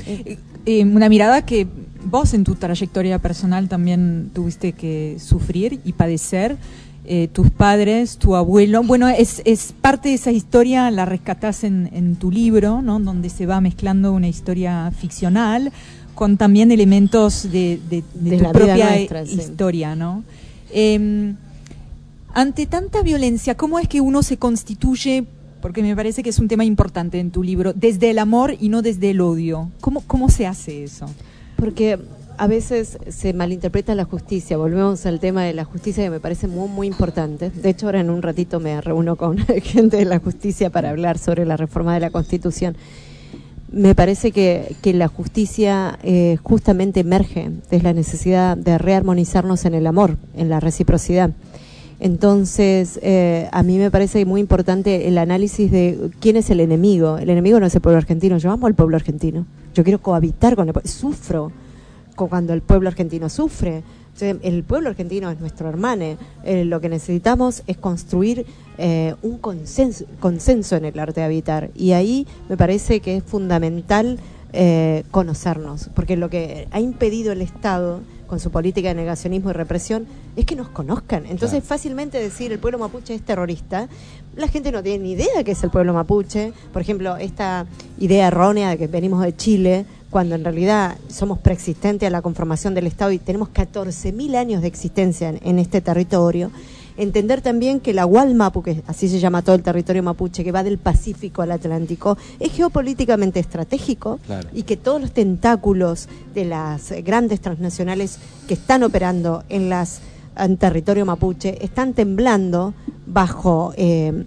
[0.07, 1.67] Eh, eh, una mirada que
[2.05, 6.57] vos en tu trayectoria personal también tuviste que sufrir y padecer.
[7.07, 11.91] Eh, tus padres, tu abuelo, bueno, es, es parte de esa historia, la rescatás en,
[11.93, 12.99] en tu libro, ¿no?
[12.99, 15.71] Donde se va mezclando una historia ficcional
[16.15, 19.35] con también elementos de, de- de De tu propia nuestra, sí.
[19.35, 20.25] historia, ¿no?
[20.73, 21.37] Em,
[22.35, 25.25] ante tanta violencia, ¿cómo es que uno se constituye?
[25.63, 28.69] Porque me parece que es un tema importante en tu libro, desde el amor y
[28.69, 29.71] no desde el odio.
[29.81, 31.07] ¿Cómo, cómo se hace eso?
[31.57, 31.99] Porque
[32.37, 34.57] a veces se malinterpreta la justicia.
[34.57, 37.51] Volvemos al tema de la justicia que me parece muy, muy importante.
[37.51, 41.19] De hecho, ahora en un ratito me reúno con gente de la justicia para hablar
[41.19, 42.77] sobre la reforma de la Constitución.
[43.71, 49.75] Me parece que, que la justicia eh, justamente emerge de la necesidad de rearmonizarnos en
[49.75, 51.31] el amor, en la reciprocidad.
[52.01, 57.19] Entonces, eh, a mí me parece muy importante el análisis de quién es el enemigo.
[57.19, 59.47] El enemigo no es el pueblo argentino, yo amo al pueblo argentino.
[59.75, 60.91] Yo quiero cohabitar con el pueblo.
[60.91, 61.53] Sufro
[62.15, 63.83] cuando el pueblo argentino sufre.
[64.21, 66.17] El pueblo argentino es nuestro hermano.
[66.45, 68.47] Eh, lo que necesitamos es construir
[68.79, 71.71] eh, un consenso, consenso en el arte de habitar.
[71.75, 74.19] Y ahí me parece que es fundamental
[74.53, 79.53] eh, conocernos, porque lo que ha impedido el Estado con su política de negacionismo y
[79.53, 80.07] represión
[80.37, 81.25] es que nos conozcan.
[81.27, 81.67] Entonces, Claro.
[81.67, 83.89] fácilmente decir el pueblo mapuche es terrorista,
[84.37, 86.53] la gente no tiene ni idea de qué es el pueblo mapuche.
[86.73, 87.67] Por ejemplo, esta
[87.99, 92.75] idea errónea de que venimos de Chile, cuando en realidad somos preexistentes a la conformación
[92.75, 96.51] del Estado y tenemos 14.000 años de existencia en, en este territorio.
[96.97, 100.63] Entender también que la Gualmapu, que así se llama todo el territorio mapuche, que va
[100.63, 104.49] del Pacífico al Atlántico, es geopolíticamente estratégico Claro.
[104.53, 110.01] y que todos los tentáculos de las grandes transnacionales que están operando en las
[110.37, 112.75] en territorio mapuche están temblando
[113.07, 114.25] bajo eh,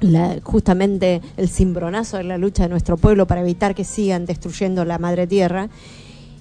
[0.00, 4.84] la- justamente el cimbronazo de la lucha de nuestro pueblo para evitar que sigan destruyendo
[4.84, 5.68] la madre tierra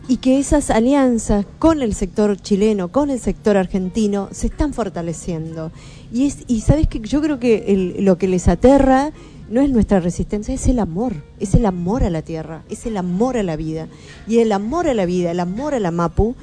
[0.08, 5.72] y que esas alianzas con el sector chileno, con el sector argentino, se están fortaleciendo.
[6.14, 9.12] Y, es, y sabes que yo creo que lo que les aterra
[9.50, 12.96] no es nuestra resistencia, es el amor, es el amor a la tierra, es el
[12.96, 13.88] amor a la vida.
[14.28, 16.36] Y el amor a la vida, el amor a la Mapu,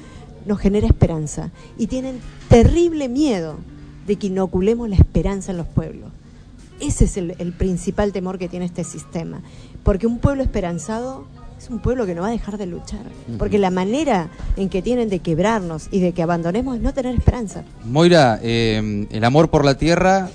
[0.45, 1.51] nos genera esperanza.
[1.77, 3.57] Y tienen terrible miedo
[4.05, 6.11] de que inoculemos la esperanza en los pueblos.
[6.79, 9.41] Ese es el principal temor que tiene este sistema.
[9.83, 11.25] Porque un pueblo esperanzado
[11.65, 13.01] es un pueblo que no va a dejar de luchar.
[13.39, 17.15] Porque la manera en que tienen de quebrarnos y de que abandonemos es no tener
[17.15, 17.63] esperanza.
[17.85, 20.29] Moira, eh, el amor por la tierra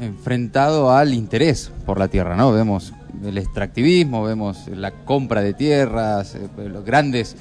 [0.00, 2.52] enfrentado al interés por la tierra, ¿no?
[2.52, 2.92] Vemos
[3.24, 7.34] el extractivismo, vemos la compra de tierras, eh, los grandes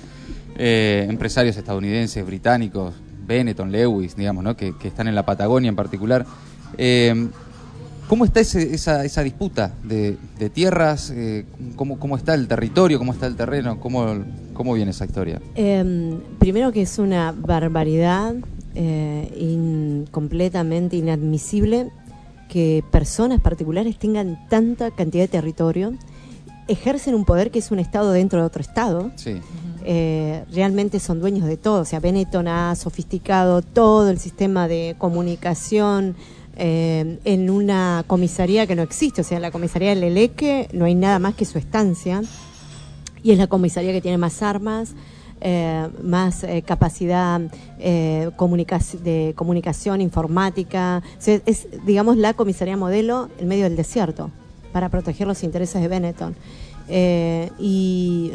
[0.58, 2.96] eh, empresarios estadounidenses, británicos,
[3.28, 4.58] Benetton, Lewis, digamos, ¿no?
[4.58, 6.26] Que, que están en la Patagonia en particular.
[6.80, 7.30] Eh,
[8.10, 11.12] ¿Cómo está ese- esa, esa disputa de, de tierras?
[11.16, 11.46] Eh,
[11.78, 12.98] ¿cómo, ¿Cómo está el territorio?
[12.98, 13.80] ¿Cómo está el terreno?
[13.80, 14.06] ¿Cómo,
[14.54, 15.40] cómo viene esa historia?
[15.56, 18.34] Eh, primero que es una barbaridad
[18.76, 21.92] eh, in- completamente inadmisible
[22.50, 25.94] que personas particulares tengan tanta cantidad de territorio,
[26.68, 29.12] ejercen un poder que es un Estado dentro de otro Estado.
[29.16, 29.36] Sí.
[29.86, 31.82] eh, realmente son dueños de todo.
[31.82, 36.16] O sea, Benetton ha sofisticado todo el sistema de comunicación
[36.62, 39.22] eh, en una comisaría que no existe.
[39.22, 42.22] O sea, en la comisaría del Eleque no hay nada más que su estancia.
[43.24, 44.94] Y es la comisaría que tiene más armas,
[45.40, 51.02] eh, más eh, capacidad de comunicación, informática.
[51.18, 54.30] O sea, es, digamos, la comisaría modelo en medio del desierto
[54.74, 56.36] para proteger los intereses de Benetton.
[56.90, 58.34] Y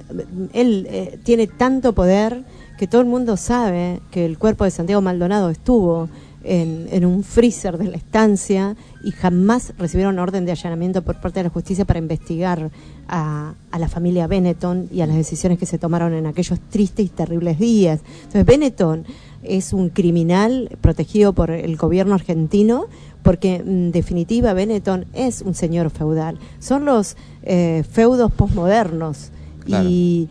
[0.54, 2.42] él tiene tanto poder
[2.78, 6.08] que todo el mundo sabe que el cuerpo de Santiago Maldonado estuvo
[6.44, 11.40] en, en un freezer de la estancia y jamás recibieron orden de allanamiento por parte
[11.40, 12.70] de la justicia para investigar
[13.08, 17.06] a, a la familia Benetton y a las decisiones que se tomaron en aquellos tristes
[17.06, 18.00] y terribles días.
[18.18, 19.04] Entonces, Benetton
[19.42, 22.86] es un criminal protegido por el gobierno argentino
[23.22, 26.38] porque en definitiva Benetton es un señor feudal.
[26.60, 29.30] Son los eh, feudos posmodernos
[29.64, 29.88] Claro.
[29.88, 30.28] y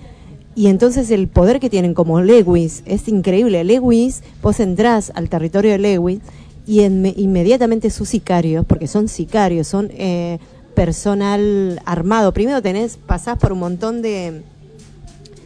[0.55, 3.63] y entonces el poder que tienen como Lewis es increíble.
[3.63, 6.19] Lewis, vos entrás al territorio de Lewis
[6.67, 10.39] y en- inmediatamente sus sicarios, porque son sicarios, son eh,
[10.75, 12.33] personal armado.
[12.33, 14.41] Primero tenés, pasás por un montón de,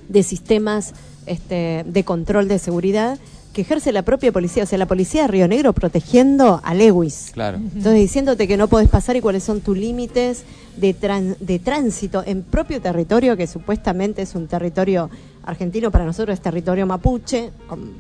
[0.09, 0.93] de sistemas
[1.25, 3.17] este, de control de seguridad
[3.57, 7.31] que ejerce la propia policía, o sea, la policía de Río Negro protegiendo a Lewis.
[7.33, 7.57] Claro.
[7.57, 10.43] Entonces, diciéndote que no podés pasar y cuáles son tus límites
[10.75, 10.93] de,
[11.63, 15.09] tránsito en propio territorio, que supuestamente es un territorio
[15.43, 17.93] argentino, para nosotros es territorio mapuche, con,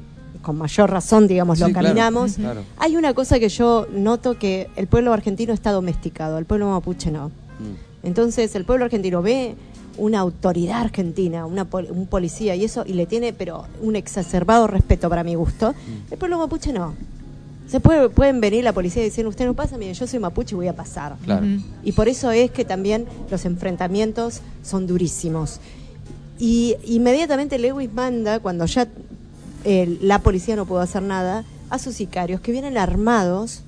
[0.43, 2.35] con mayor razón, digamos, lo claro, caminamos.
[2.35, 2.61] claro.
[2.77, 7.09] Hay una cosa que yo noto que el pueblo argentino está domesticado, el pueblo mapuche
[7.09, 7.29] no.
[7.29, 8.03] Mm.
[8.05, 9.55] Entonces el pueblo argentino ve
[9.97, 15.09] una autoridad argentina, una un policía y eso, y le tiene, pero un exacerbado respeto
[15.09, 15.71] para mi gusto.
[15.71, 16.13] Mm.
[16.13, 16.93] El pueblo mapuche no.
[17.67, 20.55] Se puede, pueden venir la policía y decir, usted no pasa, mire, yo soy mapuche
[20.55, 21.17] y voy a pasar.
[21.83, 25.59] Y por eso es que también los enfrentamientos son durísimos.
[26.39, 28.87] Y inmediatamente Lewis manda, cuando ya
[29.65, 33.63] la policía no pudo hacer nada, a sus sicarios que vienen armados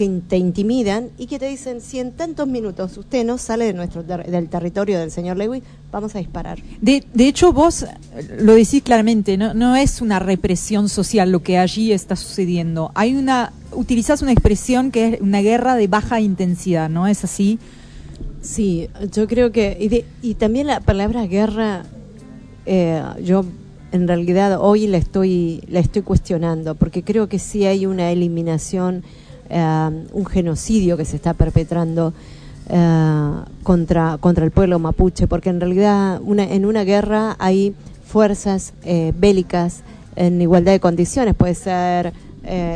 [0.00, 3.74] que te intimidan y que te dicen, si en tantos minutos usted no sale de
[3.74, 6.58] nuestro del territorio del señor Lewis, vamos a disparar.
[6.80, 7.84] De, de hecho, vos
[8.38, 9.52] lo decís claramente, ¿no?
[9.52, 12.92] no es una represión social lo que allí está sucediendo.
[12.94, 17.58] Hay una, utilizás una expresión que es una guerra de baja intensidad, ¿no es así?
[18.40, 21.82] Sí, yo creo que, y, y también la palabra guerra,
[22.64, 23.44] eh, yo
[23.92, 29.04] en realidad hoy la estoy, la estoy cuestionando, porque creo que sí hay una eliminación
[29.50, 32.14] eh, un genocidio que se está perpetrando
[32.68, 33.32] eh,
[33.64, 37.74] contra, contra el pueblo mapuche, porque en realidad una, en una guerra hay
[38.06, 39.82] fuerzas eh, bélicas
[40.14, 42.12] en igualdad de condiciones, puede ser,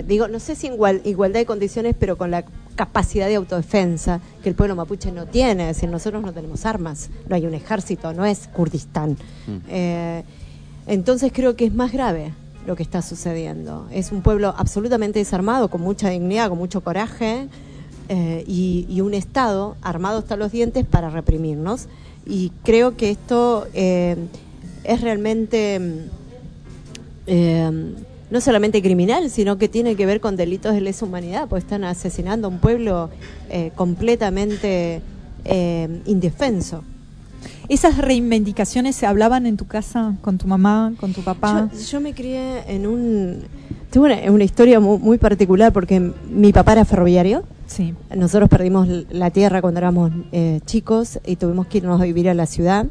[0.07, 4.21] digo, no sé si en igual, igualdad de condiciones, pero con la capacidad de autodefensa
[4.43, 7.55] que el pueblo mapuche no tiene, es decir, nosotros no tenemos armas, no hay un
[7.55, 9.17] ejército, no es Kurdistán.
[9.47, 10.23] Mm.
[10.87, 12.33] entonces creo que es más grave
[12.67, 13.87] lo que está sucediendo.
[13.91, 17.49] Es un pueblo absolutamente desarmado, con mucha dignidad, con mucho coraje
[18.09, 21.87] eh, y, un Estado armado hasta los dientes para reprimirnos.
[22.27, 24.17] Y creo que esto eh,
[24.85, 26.09] es realmente
[27.27, 27.95] eh,
[28.31, 31.85] no solamente criminal, sino que tiene que ver con delitos de lesa humanidad, pues están
[31.85, 33.11] asesinando a un pueblo
[33.77, 35.03] completamente
[36.07, 36.83] indefenso.
[37.69, 41.71] ¿Esas reivindicaciones se hablaban en tu casa con tu mamá, con tu papá?
[41.91, 43.39] Yo, me crié en un...
[43.91, 47.45] Tuve una, historia muy, particular porque mi papá era ferroviario.
[47.67, 47.95] Sí.
[48.15, 52.35] Nosotros perdimos la tierra cuando éramos eh, chicos y tuvimos que irnos a vivir a
[52.35, 52.87] la ciudad.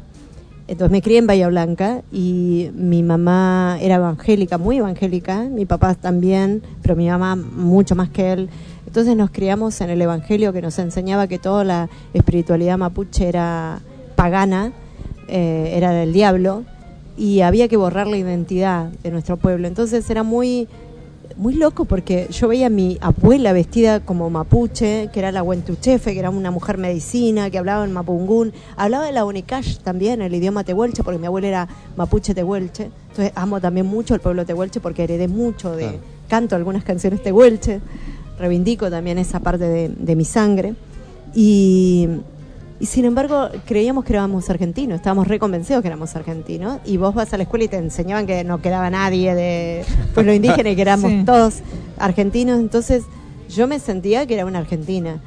[0.66, 5.94] Entonces me crié en Bahía Blanca y mi mamá era evangélica, muy evangélica, mi papá
[5.94, 8.48] también, pero mi mamá mucho más que él.
[8.86, 13.80] Entonces nos criamos en el Evangelio que nos enseñaba que toda la espiritualidad mapuche era
[14.24, 14.72] pagana,
[15.28, 16.64] eh, era del diablo,
[17.14, 19.68] y había que borrar la identidad de nuestro pueblo.
[19.68, 20.66] Entonces era muy,
[21.36, 26.14] muy loco porque yo veía a mi abuela vestida como mapuche, que era la Huentuchefe,
[26.14, 30.34] que era una mujer medicina, que hablaba en mapungún, hablaba de la Unicash también, el
[30.34, 32.90] idioma tehuelche, porque mi abuela era mapuche tehuelche.
[33.10, 37.82] Entonces amo también mucho el pueblo tehuelche porque heredé mucho de canto algunas canciones tehuelche,
[38.38, 40.74] reivindico también esa parte de, de mi sangre.
[41.34, 42.08] Y,
[42.80, 46.80] y sin embargo, creíamos que éramos argentinos, estábamos reconvencidos que éramos argentinos.
[46.84, 50.26] Y vos vas a la escuela y te enseñaban que no quedaba nadie de pues,
[50.26, 51.60] lo indígena y que éramos todos
[51.98, 52.58] argentinos.
[52.58, 53.04] Entonces,
[53.48, 55.20] yo me sentía que era una argentina.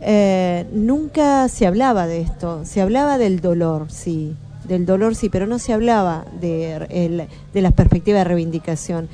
[0.00, 4.34] Eh, nunca se hablaba de esto, se hablaba del dolor, sí,
[4.66, 9.08] del dolor sí, pero no se hablaba de, de las perspectivas de reivindicación.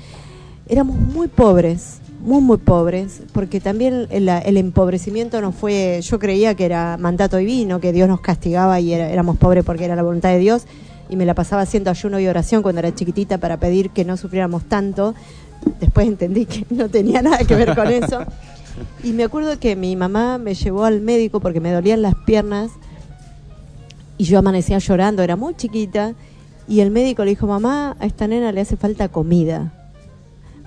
[0.67, 6.65] Éramos muy pobres, muy, muy pobres, porque también el, empobrecimiento no fue, yo creía que
[6.65, 10.39] era mandato divino, que Dios nos castigaba y éramos pobres porque era la voluntad de
[10.39, 10.67] Dios,
[11.09, 14.17] y me la pasaba haciendo ayuno y oración cuando era chiquitita para pedir que no
[14.17, 15.15] sufriéramos tanto.
[15.81, 18.25] Después entendí que no tenía nada que ver con eso.
[19.03, 22.71] Y me acuerdo que mi mamá me llevó al médico porque me dolían las piernas
[24.19, 26.15] y yo amanecía llorando, era muy chiquita,
[26.67, 29.73] y el médico le dijo, mamá, a esta nena le hace falta comida.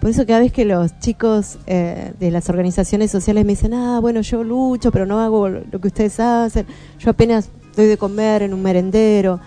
[0.02, 4.00] Por eso cada vez que los chicos eh, de las organizaciones sociales me dicen, ah,
[4.00, 6.66] bueno, yo lucho, pero no hago lo que ustedes hacen,
[6.98, 9.40] yo apenas doy de comer en un merendero,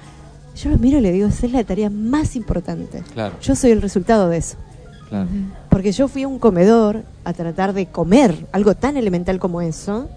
[0.54, 3.02] yo los miro y les digo, esa es la tarea más importante.
[3.14, 3.34] Claro.
[3.42, 4.56] Yo soy el resultado de eso.
[5.08, 5.26] Claro.
[5.70, 10.08] Porque yo fui a un comedor a tratar de comer algo tan elemental como eso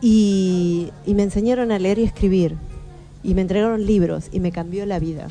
[0.00, 2.56] y, y me enseñaron a leer y escribir
[3.22, 5.28] y me entregaron libros y me cambió la vida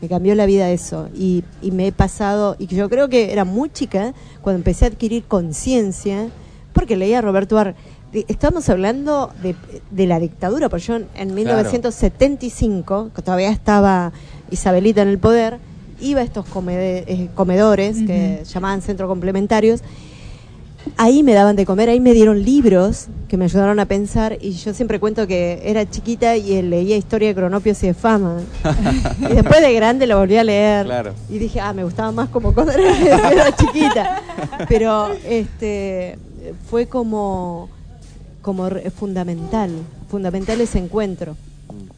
[0.00, 1.08] me cambió la vida eso.
[1.14, 4.88] Y, y, me he pasado, y yo creo que era muy chica cuando empecé a
[4.88, 6.28] adquirir conciencia,
[6.72, 7.74] porque leía a Roberto Ar.
[8.12, 9.54] Estamos hablando de,
[9.90, 14.12] de, la dictadura, porque yo en 1975, que todavía estaba
[14.50, 15.58] Isabelita en el poder,
[16.00, 19.82] iba a estos eh, comedores que llamaban centros complementarios
[20.96, 24.52] ahí me daban de comer, ahí me dieron libros que me ayudaron a pensar y
[24.52, 28.40] yo siempre cuento que era chiquita y leía historia de cronopios y de fama.
[29.18, 32.54] y después de grande lo volví a leer y dije, ah, me gustaba más como
[32.54, 34.22] cuando era, chiquita.
[34.68, 36.18] Pero este
[36.70, 37.68] fue como,
[38.42, 39.70] como fundamental,
[40.08, 41.36] fundamental ese encuentro.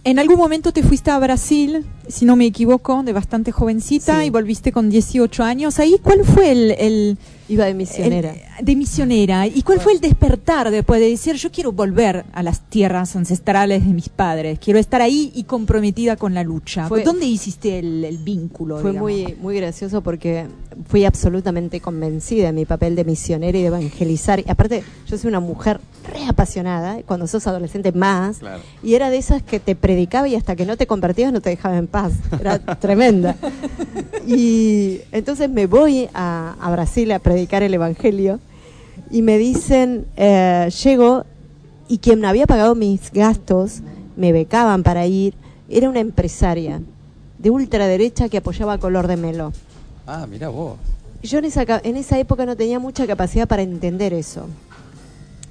[0.02, 4.30] En algún momento te fuiste a Brasil, si no me equivoco, de bastante jovencita y
[4.30, 5.78] volviste con 18 años.
[5.78, 7.18] Ahí, ¿cuál fue el,
[7.50, 8.34] Iba de misionera.
[8.62, 9.46] de misionera.
[9.46, 13.84] ¿Y cuál fue el despertar después de decir, yo quiero volver a las tierras ancestrales
[13.84, 16.86] de mis padres, quiero estar ahí y comprometida con la lucha?
[16.88, 18.78] Fue- ¿Dónde hiciste el, el vínculo?
[18.78, 19.10] Fue digamos?
[19.10, 20.46] muy, muy gracioso porque
[20.88, 24.38] fui absolutamente convencida de mi papel de misionera y de evangelizar.
[24.40, 25.80] Y aparte, yo soy una mujer
[26.12, 28.62] re apasionada, cuando sos adolescente más, Claro.
[28.82, 31.50] y era de esas que te predicaba y hasta que no te convertías no te
[31.50, 32.12] dejaba en paz.
[32.40, 33.36] Era tremenda.
[34.26, 38.40] Y entonces me voy a, a Brasil a predicar el Evangelio
[39.10, 41.24] y me dicen, eh, llego
[41.88, 43.80] y quien había pagado mis gastos,
[44.16, 45.34] me becaban para ir,
[45.68, 46.80] era una empresaria
[47.38, 49.52] de ultraderecha que apoyaba a Color de Melo.
[50.06, 50.76] Ah, mira vos.
[51.22, 54.46] Yo en esa, en esa época no tenía mucha capacidad para entender eso.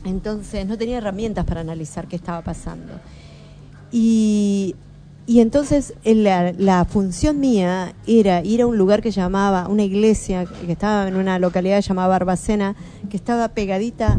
[0.06, 2.94] Entonces no tenía herramientas para analizar qué estaba pasando.
[3.92, 4.76] Y,
[5.30, 9.84] y entonces en la, la función mía era ir a un lugar que llamaba, una
[9.84, 12.76] iglesia que estaba en una localidad llamada Barbacena,
[13.12, 14.18] que estaba pegadita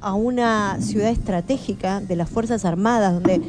[0.00, 3.40] a una ciudad estratégica de las Fuerzas Armadas, donde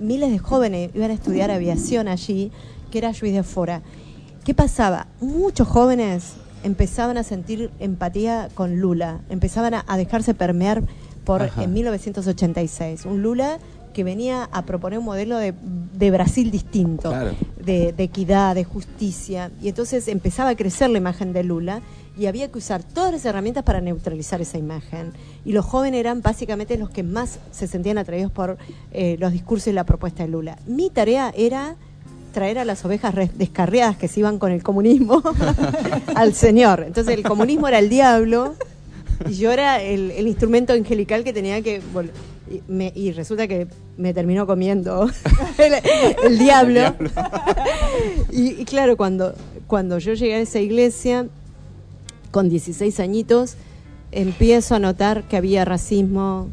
[0.00, 2.50] miles de jóvenes iban a estudiar aviación allí,
[2.90, 3.82] que era Juiz de Fora.
[4.44, 5.06] ¿Qué pasaba?
[5.20, 6.32] Muchos jóvenes
[6.64, 10.82] empezaban a sentir empatía con Lula, empezaban a, a dejarse permear
[11.24, 11.62] por Ajá.
[11.62, 13.04] en 1986.
[13.04, 13.58] Un Lula
[13.96, 15.54] que venía a proponer un modelo de,
[15.94, 17.30] de Brasil distinto, Claro.
[17.64, 19.50] de, de equidad, de justicia.
[19.62, 21.80] Y entonces empezaba a crecer la imagen de Lula
[22.18, 25.12] y había que usar todas las herramientas para neutralizar esa imagen.
[25.46, 28.58] Y los jóvenes eran básicamente los que más se sentían atraídos por
[28.92, 30.58] eh, los discursos y la propuesta de Lula.
[30.66, 31.76] Mi tarea era
[32.34, 35.22] traer a las ovejas descarriadas que se iban con el comunismo
[36.14, 36.84] al Señor.
[36.86, 38.56] Entonces el comunismo era el diablo
[39.26, 41.80] y yo era el, el instrumento angelical que tenía que...
[41.94, 42.10] vol-
[42.50, 45.08] Y, me- y resulta que me terminó comiendo
[45.58, 45.74] el,
[46.32, 46.80] el diablo.
[48.32, 49.34] y, y claro, cuando,
[49.66, 51.26] cuando yo llegué a esa iglesia,
[52.30, 53.56] con 16 añitos,
[54.12, 56.48] empiezo a notar que había racismo,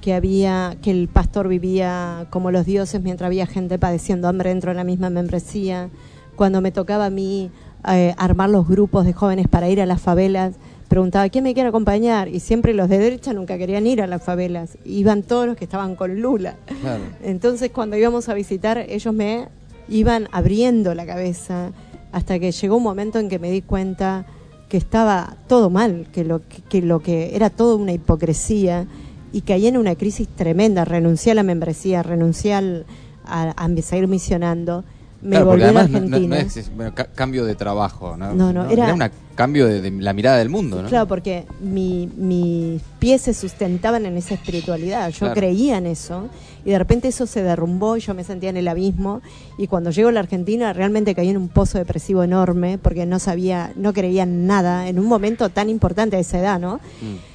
[0.00, 4.70] que había que el pastor vivía como los dioses mientras había gente padeciendo hambre dentro
[4.70, 5.88] de la misma membresía.
[6.36, 7.50] Cuando me tocaba a mí
[7.90, 10.54] eh, armar los grupos de jóvenes para ir a las favelas,
[10.88, 14.22] preguntaba quién me quiere acompañar y siempre los de derecha nunca querían ir a las
[14.22, 16.56] favelas, iban todos los que estaban con Lula.
[16.80, 17.02] Claro.
[17.22, 19.48] Entonces cuando íbamos a visitar, ellos me
[19.88, 21.70] iban abriendo la cabeza
[22.12, 24.24] hasta que llegó un momento en que me di cuenta
[24.68, 28.86] que estaba todo mal, que lo que, que lo que era todo una hipocresía
[29.32, 32.86] y caí en una crisis tremenda, renuncié a la membresía, renuncié al-
[33.26, 34.84] a, a seguir misionando,
[35.24, 36.38] me Claro, volví a no- no- Argentina.
[36.38, 38.34] es bueno, ca- cambio de trabajo, ¿no?
[38.34, 39.02] No, no, era- un
[39.34, 40.88] cambio de, de la mirada del mundo, ¿no?
[40.88, 45.08] Claro, porque mi- mis pies se sustentaban en esa espiritualidad.
[45.10, 45.34] Yo Claro.
[45.34, 46.28] creía en eso
[46.64, 49.22] y de repente eso se derrumbó y yo me sentía en el abismo.
[49.58, 53.18] Y cuando llego a la Argentina realmente caí en un pozo depresivo enorme porque no
[53.18, 56.76] sabía, no creía en nada en un momento tan importante a esa edad, ¿no?
[57.00, 57.34] Mm.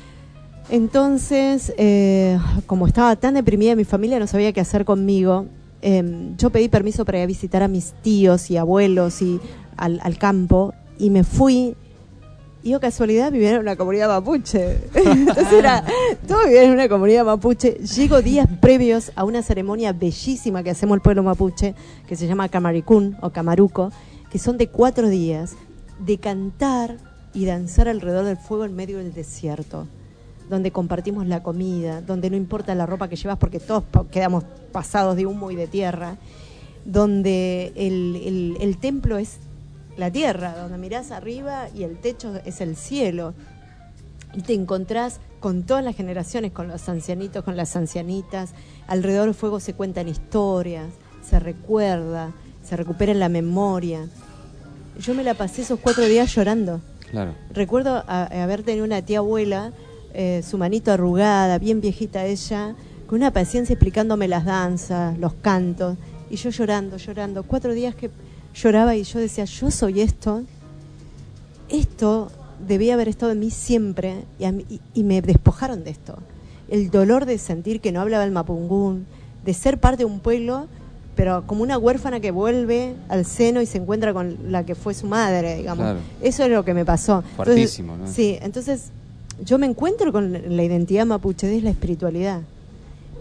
[0.71, 5.47] Entonces, eh, como estaba tan deprimida, mi familia no sabía qué hacer conmigo.
[5.81, 9.39] Eh, yo pedí permiso para ir a visitar a mis tíos y abuelos y
[9.77, 11.75] al, campo y me fui.
[12.61, 14.79] Y yo casualidad vivía en una comunidad mapuche.
[14.93, 15.83] Entonces era,
[16.27, 17.77] todo vivía en una comunidad mapuche.
[17.95, 21.75] Llego días previos a una ceremonia bellísima que hacemos el pueblo mapuche,
[22.07, 23.91] que se llama Camaricún o Camaruco,
[24.29, 25.53] que son de cuatro días
[25.99, 26.97] de cantar
[27.33, 29.87] y danzar alrededor del fuego en medio del desierto
[30.49, 35.15] donde compartimos la comida, donde no importa la ropa que llevas porque todos quedamos pasados
[35.15, 36.17] de humo y de tierra,
[36.85, 39.38] donde el, el- el templo es
[39.97, 43.33] la tierra, donde mirás arriba y el techo es el cielo.
[44.33, 48.51] Y te encontrás con todas las generaciones, con los ancianitos, con las ancianitas.
[48.88, 50.88] Alrededor del fuego se cuentan historias,
[51.27, 52.31] se recuerda,
[52.63, 54.07] se recupera la memoria.
[54.99, 56.81] Yo me la pasé esos cuatro días llorando.
[57.12, 57.33] Claro.
[57.51, 59.71] Recuerdo a- a haber tenido una tía abuela,
[60.13, 62.76] eh, su manito arrugada, bien viejita ella,
[63.08, 65.98] con una paciencia explicándome las danzas, los cantos,
[66.30, 67.43] y yo llorando, llorando.
[67.43, 68.10] Cuatro días que
[68.54, 70.43] lloraba y yo decía, yo soy esto,
[71.69, 72.32] esto
[72.67, 76.17] debía haber estado en mí siempre, y, a mí- y- y me despojaron de esto.
[76.67, 79.06] El dolor de sentir que no hablaba el mapungún,
[79.45, 80.67] de ser parte de un pueblo,
[81.15, 84.93] pero como una huérfana que vuelve al seno y se encuentra con la que fue
[84.93, 85.84] su madre, digamos.
[85.84, 86.00] Claro.
[86.22, 87.24] Eso es lo que me pasó.
[87.60, 88.08] Entonces, ¿no?
[88.08, 88.91] Sí, entonces
[89.43, 92.41] yo me encuentro con la identidad mapuche, es la espiritualidad.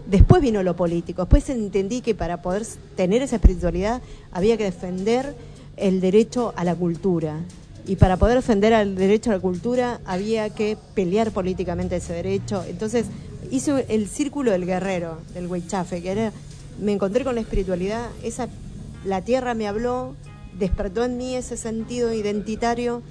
[0.09, 4.01] Después vino lo político, después entendí que para poder tener esa espiritualidad
[4.31, 5.35] había que defender
[5.77, 7.37] el derecho a la cultura.
[7.85, 12.63] Y para poder defender el derecho a la cultura había que pelear políticamente ese derecho.
[12.67, 13.05] Entonces
[13.51, 16.31] hice el círculo del guerrero, del Huichafe, que era,
[16.79, 18.47] me encontré con la espiritualidad, esa,
[19.05, 20.15] la tierra me habló,
[20.57, 23.01] despertó en mí ese sentido identitario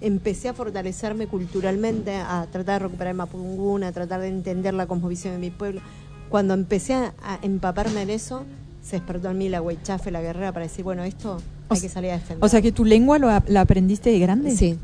[0.00, 4.86] empecé a fortalecerme culturalmente, a tratar de recuperar el Mapungún, a tratar de entender la
[4.86, 5.80] cosmovisión de mi pueblo.
[6.28, 8.44] Cuando empecé a, empaparme en eso,
[8.82, 11.38] se despertó en mí la huechafe, la guerrera, para decir, bueno, esto
[11.68, 12.44] hay que salir a defender.
[12.44, 14.56] O sea que tu lengua lo la aprendiste de grande.
[14.56, 14.78] Sí,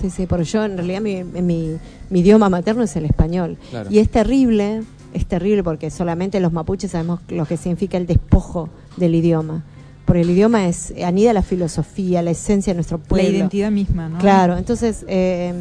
[0.00, 1.76] sí, sí, porque yo en realidad mi, mi,
[2.10, 3.56] mi idioma materno es el español.
[3.70, 3.90] Claro.
[3.90, 4.82] Y es terrible,
[5.14, 9.64] es terrible porque solamente los mapuches sabemos lo que significa el despojo del idioma.
[10.08, 13.28] Porque el idioma es anida la filosofía, la esencia de nuestro La pueblo.
[13.30, 14.18] identidad misma, ¿no?
[14.18, 15.52] Claro, entonces eh,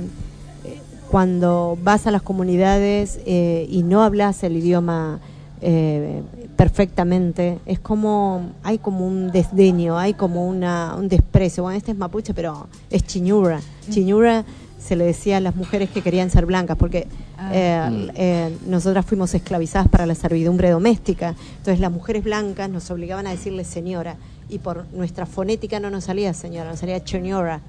[1.11, 5.19] cuando vas a las comunidades eh, y no hablas el idioma
[5.61, 6.21] eh,
[6.55, 11.63] perfectamente, es como, hay como un desdeño, hay como una, un desprecio.
[11.63, 13.59] Bueno, este es mapuche, pero es chiñura.
[13.89, 14.43] Chiñura
[14.79, 17.07] se le decía a las mujeres que querían ser blancas, porque
[17.39, 17.51] Ah.
[17.53, 18.09] eh, Mm.
[18.15, 21.35] eh, nosotras fuimos esclavizadas para la servidumbre doméstica.
[21.57, 24.15] Entonces las mujeres blancas nos obligaban a decirle señora,
[24.49, 27.61] y por nuestra fonética no nos salía señora, nos salía señora.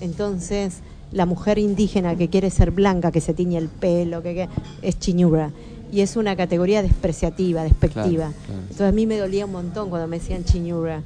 [0.00, 0.78] Entonces,
[1.12, 4.48] la mujer indígena que quiere ser blanca, que se tiñe el pelo, que, que-
[4.82, 5.50] es chiñura.
[5.90, 8.04] Y es una categoría despreciativa, despectiva.
[8.04, 8.60] Claro, claro.
[8.62, 11.02] Entonces a mí me dolía un montón cuando me decían chiñura.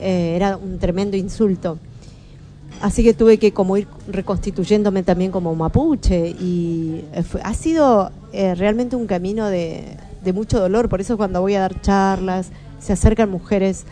[0.00, 1.78] Eh, era un tremendo insulto.
[2.82, 8.10] Así que tuve que como ir reconstituyéndome también como mapuche y eh, fue- ha sido
[8.34, 9.84] eh, realmente un camino de,
[10.22, 10.90] de mucho dolor.
[10.90, 13.84] Por eso cuando voy a dar charlas, se acercan mujeres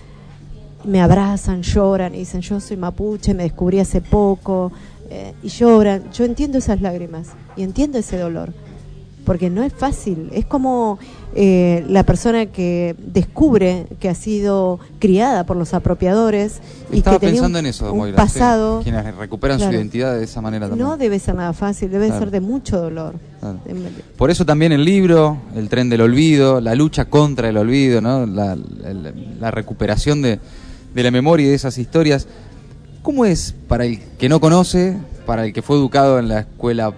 [0.84, 4.70] me abrazan, lloran y dicen, yo soy mapuche, me descubrí hace poco,
[5.10, 6.10] eh, y lloran.
[6.12, 8.52] Yo entiendo esas lágrimas y entiendo ese dolor,
[9.24, 10.28] porque no es fácil.
[10.32, 10.98] Es como
[11.34, 16.60] eh, la persona que descubre que ha sido criada por los apropiadores
[16.92, 18.16] y Estaba que tenía pensando un, en eso, un Moira.
[18.16, 18.22] sí.
[18.34, 18.80] pasado.
[18.82, 19.72] Quienes recuperan Claro.
[19.72, 20.86] su identidad de esa manera también.
[20.86, 22.20] No debe ser nada fácil, debe Claro.
[22.20, 23.14] ser de mucho dolor.
[23.40, 23.58] Claro.
[24.16, 28.26] Por eso también el libro, el tren del olvido, la lucha contra el olvido, ¿no?
[28.26, 30.38] la, la- la recuperación de,
[30.94, 32.26] de la memoria y de esas historias.
[33.02, 36.92] ¿Cómo es para el que no conoce, para el que fue educado en la escuela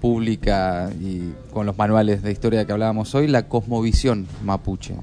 [0.00, 4.94] pública y con los manuales de historia que hablábamos hoy, la cosmovisión mapuche?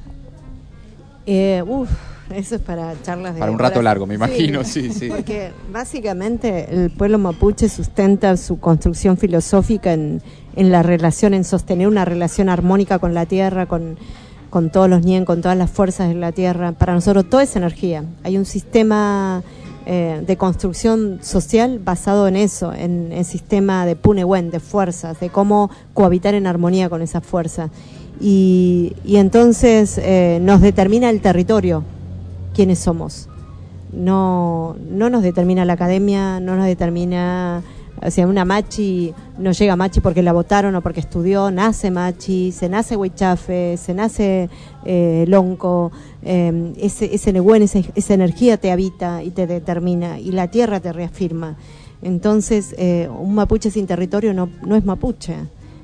[1.27, 1.89] Eh, uf,
[2.33, 3.83] eso es para charlas de Para un rato horas.
[3.83, 5.09] largo, me imagino, sí, sí.
[5.09, 10.21] Porque básicamente el pueblo mapuche sustenta su construcción filosófica en,
[10.55, 13.97] en la relación, en sostener una relación armónica con la tierra, con,
[14.57, 16.71] con todos los nien, con todas las fuerzas de la tierra.
[16.71, 18.03] Para nosotros todo es energía.
[18.23, 19.43] Hay un sistema
[19.85, 25.29] eh, de construcción social basado en eso, en el sistema de Punewen, de fuerzas, de
[25.29, 27.69] cómo cohabitar en armonía con esas fuerzas.
[28.19, 31.83] Y, entonces eh, nos determina el territorio,
[32.55, 33.29] quiénes somos.
[33.93, 37.61] No, no nos determina la academia, no nos determina,
[38.05, 42.51] o sea, una machi no llega machi porque la votaron o porque estudió, nace machi,
[42.51, 44.49] se nace huichafe, se nace
[44.85, 45.91] eh, lonco,
[46.23, 50.79] eh, ese, ese neguen, ese- esa energía te habita y te determina y la tierra
[50.79, 51.55] te reafirma.
[52.01, 55.35] Entonces, eh, un mapuche sin territorio no, no es mapuche.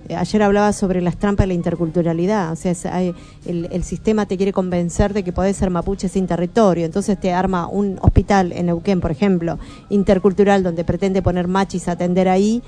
[0.09, 3.13] Eh, Ayer hablaba sobre las trampas de la interculturalidad, o sea, es- hay-
[3.45, 7.31] el, el sistema te quiere convencer de que podés ser mapuche sin territorio, entonces te
[7.31, 9.57] arma un hospital en Neuquén, por ejemplo,
[9.89, 12.61] intercultural, donde pretende poner machis a atender ahí,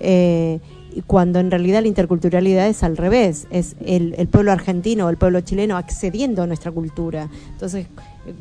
[0.00, 0.60] eh,
[1.06, 5.16] cuando en realidad la interculturalidad es al revés, es el, el pueblo argentino o el
[5.16, 7.28] pueblo chileno accediendo a nuestra cultura.
[7.52, 7.86] Entonces,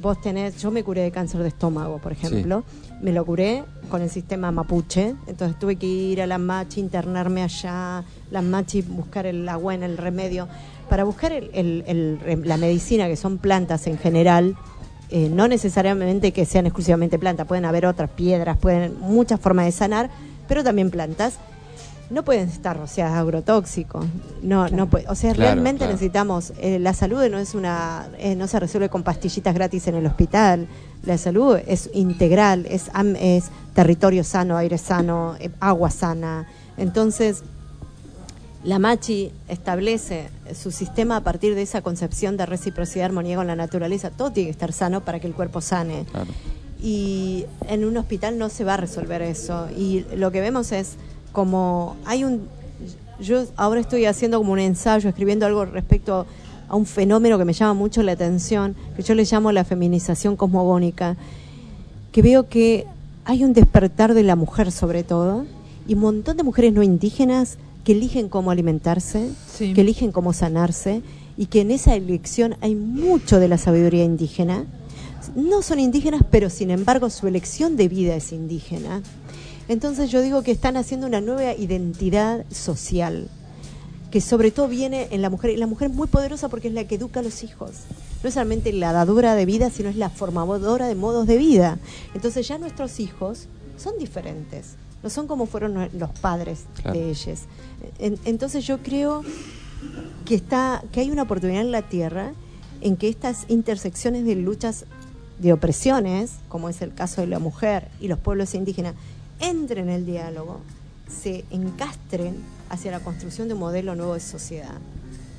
[0.02, 2.64] vos tenés, yo me curé de cáncer de estómago, por ejemplo,
[3.02, 7.44] me lo curé con el sistema mapuche, entonces tuve que ir a la machi, internarme
[7.44, 10.48] allá, la machi buscar el agua en el remedio,
[10.90, 11.84] para buscar el- el-
[12.26, 14.56] el- la medicina, que son plantas en general,
[15.10, 19.72] eh, no necesariamente que sean exclusivamente plantas, pueden haber otras piedras, pueden muchas formas de
[19.72, 20.10] sanar,
[20.48, 21.38] pero también plantas.
[22.10, 24.06] No pueden estar rociadas de agrotóxicos.
[24.42, 25.94] No, no puede- o sea, Claro, realmente claro.
[25.94, 26.54] necesitamos.
[26.60, 30.06] eh, la salud no es una, eh, no se resuelve con pastillitas gratis en el
[30.06, 30.68] hospital.
[31.04, 32.90] La salud es integral, es,
[33.20, 36.48] es territorio sano, aire sano, eh, agua sana.
[36.78, 37.44] Entonces,
[38.64, 43.56] la Machi establece su sistema a partir de esa concepción de reciprocidad, armonía con la
[43.56, 44.12] naturaleza.
[44.12, 46.06] Todo tiene que estar sano para que el cuerpo sane.
[46.82, 49.68] Y en un hospital no se va a resolver eso.
[49.76, 50.96] Y lo que vemos es
[51.38, 52.48] como hay un...
[53.22, 56.26] Yo ahora estoy haciendo como un ensayo, escribiendo algo respecto
[56.68, 60.36] a un fenómeno que me llama mucho la atención, que yo le llamo la feminización
[60.36, 61.16] cosmogónica,
[62.12, 62.88] que veo que
[63.24, 65.46] hay un despertar de la mujer sobre todo,
[65.88, 69.76] y un montón de mujeres no indígenas que eligen cómo alimentarse, Sí.
[69.76, 71.04] que eligen cómo sanarse,
[71.38, 74.66] y que en esa elección hay mucho de la sabiduría indígena.
[75.36, 79.04] No son indígenas, pero sin embargo su elección de vida es indígena.
[79.68, 83.30] Entonces yo digo que están haciendo una nueva identidad social,
[84.12, 85.52] que sobre todo viene en la mujer.
[85.52, 87.72] Y la mujer es muy poderosa porque es la que educa a los hijos.
[88.24, 91.78] No es solamente la dadora de vida, sino es la formadora de modos de vida.
[92.16, 93.48] Entonces ya nuestros hijos
[93.78, 94.76] son diferentes.
[95.04, 96.98] no son como fueron los padres Claro.
[97.00, 97.42] de ellos.
[98.00, 99.22] En- entonces yo creo
[100.26, 102.34] que está que hay una oportunidad en la tierra
[102.82, 104.86] en que estas intersecciones de luchas
[105.40, 108.96] de opresiones, como es el caso de la mujer y los pueblos indígenas,
[109.40, 110.60] entren en el diálogo,
[111.10, 112.36] se encastren
[112.70, 114.76] hacia la construcción de un modelo nuevo de sociedad.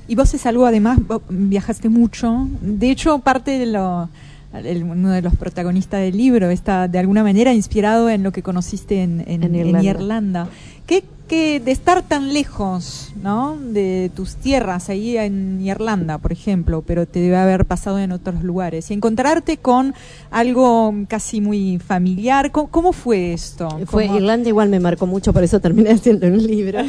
[0.07, 2.47] Y vos es algo, además, viajaste mucho.
[2.61, 4.09] De hecho, parte de lo,
[4.53, 8.41] el- uno de los protagonistas del libro está de alguna manera inspirado en lo que
[8.41, 10.47] conociste en, en- En en Irlanda.
[10.89, 13.55] ¿Qué, qué- de estar tan lejos, ¿no?
[13.59, 18.43] De tus tierras, ahí en Irlanda, por ejemplo, pero te debe haber pasado en otros
[18.43, 19.93] lugares, y encontrarte con
[20.31, 22.51] algo casi muy familiar.
[22.51, 23.69] ¿Cómo, cómo fue esto?
[23.85, 26.79] Fue ¿Cómo- Irlanda igual me marcó mucho, por eso terminé haciendo un libro.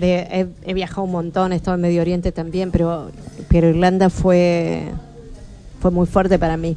[0.00, 3.10] De, he, he viajado un montón, he estado en Medio Oriente también, pero,
[3.48, 4.84] pero Irlanda fue,
[5.80, 6.76] fue muy fuerte para mí.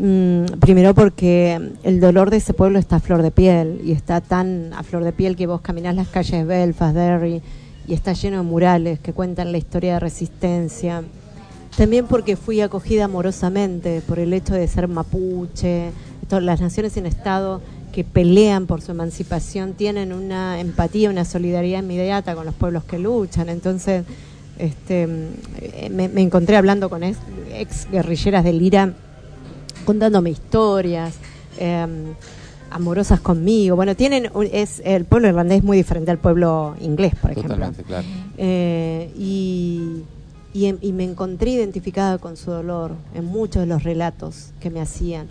[0.00, 4.20] Mm, primero porque el dolor de ese pueblo está a flor de piel y está
[4.20, 7.42] tan a flor de piel que vos caminás las calles de Belfast, Derry
[7.88, 11.02] y está lleno de murales que cuentan la historia de resistencia.
[11.76, 15.90] También porque fui acogida amorosamente por el hecho de ser mapuche.
[16.30, 17.60] Las naciones sin Estado
[17.92, 22.98] que pelean por su emancipación tienen una empatía, una solidaridad inmediata con los pueblos que
[22.98, 23.48] luchan.
[23.48, 24.04] Entonces,
[24.58, 25.08] este,
[25.60, 27.18] eh, me, encontré hablando con ex,
[27.52, 28.94] ex guerrilleras del IRA
[29.84, 31.14] contándome historias.
[31.58, 31.86] eh,
[32.70, 33.76] amorosas conmigo.
[33.76, 37.54] Bueno, tienen es el pueblo irlandés es muy diferente al pueblo inglés, por ejemplo.
[37.54, 38.06] Totalmente, claro.
[38.36, 40.02] Eh, y,
[40.52, 44.68] y, em- y me encontré identificada con su dolor en muchos de los relatos que
[44.70, 45.28] me hacían.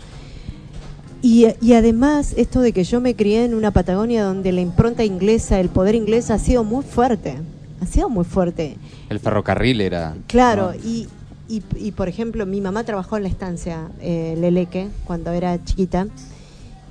[1.22, 5.04] Y, y además esto de que yo me crié en una Patagonia donde la impronta
[5.04, 7.36] inglesa, el poder inglés ha sido muy fuerte,
[7.80, 8.76] ha sido muy fuerte.
[9.08, 10.14] El ferrocarril era.
[10.26, 10.88] Claro, ¿no?
[10.88, 11.08] y,
[11.48, 16.06] y, y, por ejemplo, mi mamá trabajó en la estancia eh, Leleque cuando era chiquita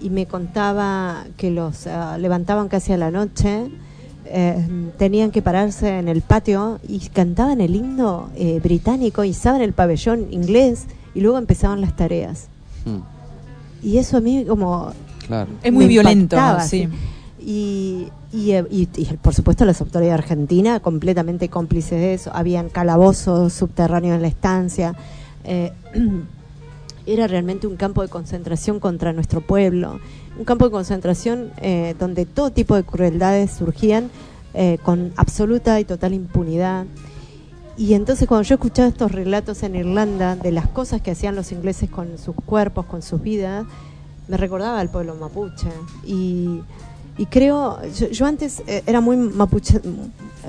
[0.01, 3.69] y me contaba que los ah, levantaban casi a la noche,
[4.25, 9.73] eh, tenían que pararse en el patio y cantaban el himno eh, británico, izaban el
[9.73, 10.85] pabellón inglés
[11.15, 12.47] y luego empezaban las tareas.
[12.85, 14.91] Mm, Y eso a mí como
[15.27, 15.49] claro.
[15.63, 16.37] Es muy violento,
[16.67, 16.89] sí.
[17.49, 18.85] Eh, y-
[19.21, 22.29] por supuesto las autoridades argentinas completamente cómplices de eso.
[22.33, 24.95] Habían calabozos subterráneos en la estancia.
[25.45, 25.71] Eh,
[27.05, 30.01] era realmente un campo de concentración contra nuestro pueblo.
[30.37, 34.09] Un campo de concentración eh, donde todo tipo de crueldades surgían
[34.81, 36.87] con absoluta y total impunidad.
[37.77, 41.51] Y entonces cuando yo escuchaba estos relatos en Irlanda de las cosas que hacían los
[41.51, 43.67] ingleses con sus cuerpos, con sus vidas,
[44.27, 45.69] me recordaba al pueblo mapuche.
[46.07, 46.61] Y,
[47.17, 49.81] y creo, yo, yo antes eh, era muy mapuche,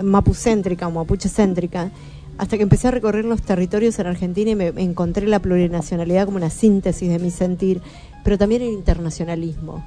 [0.02, 1.90] mapucéntrica o mapuchecéntrica,
[2.36, 6.36] hasta que empecé a recorrer los territorios en Argentina y me, encontré la plurinacionalidad como
[6.36, 7.80] una síntesis de mi sentir,
[8.22, 9.84] pero también el internacionalismo.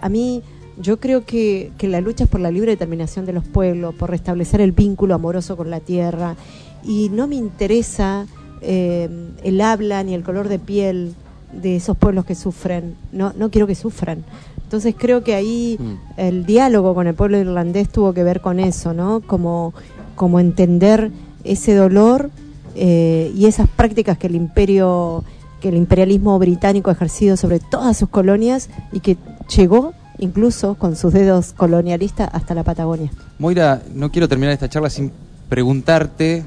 [0.00, 0.42] A mí,
[0.78, 4.10] yo creo que, que la lucha es por la libre determinación de los pueblos, por
[4.10, 6.36] restablecer el vínculo amoroso con la tierra,
[6.84, 8.26] y no me interesa
[8.62, 9.08] eh,
[9.42, 11.14] el habla ni el color de piel
[11.52, 14.24] de esos pueblos que sufren, no, no quiero que sufran.
[14.70, 15.94] Entonces creo que ahí Mm.
[16.16, 19.20] el diálogo con el pueblo irlandés tuvo que ver con eso, ¿no?
[19.20, 19.74] Como,
[20.14, 21.10] como entender
[21.42, 22.30] ese dolor
[22.76, 25.24] eh, y esas prácticas que el imperio,
[25.60, 29.16] que el imperialismo británico ha ejercido sobre todas sus colonias y que
[29.56, 33.10] llegó incluso con sus dedos colonialistas hasta la Patagonia.
[33.40, 35.10] Moira, no quiero terminar esta charla sin
[35.48, 36.44] preguntarte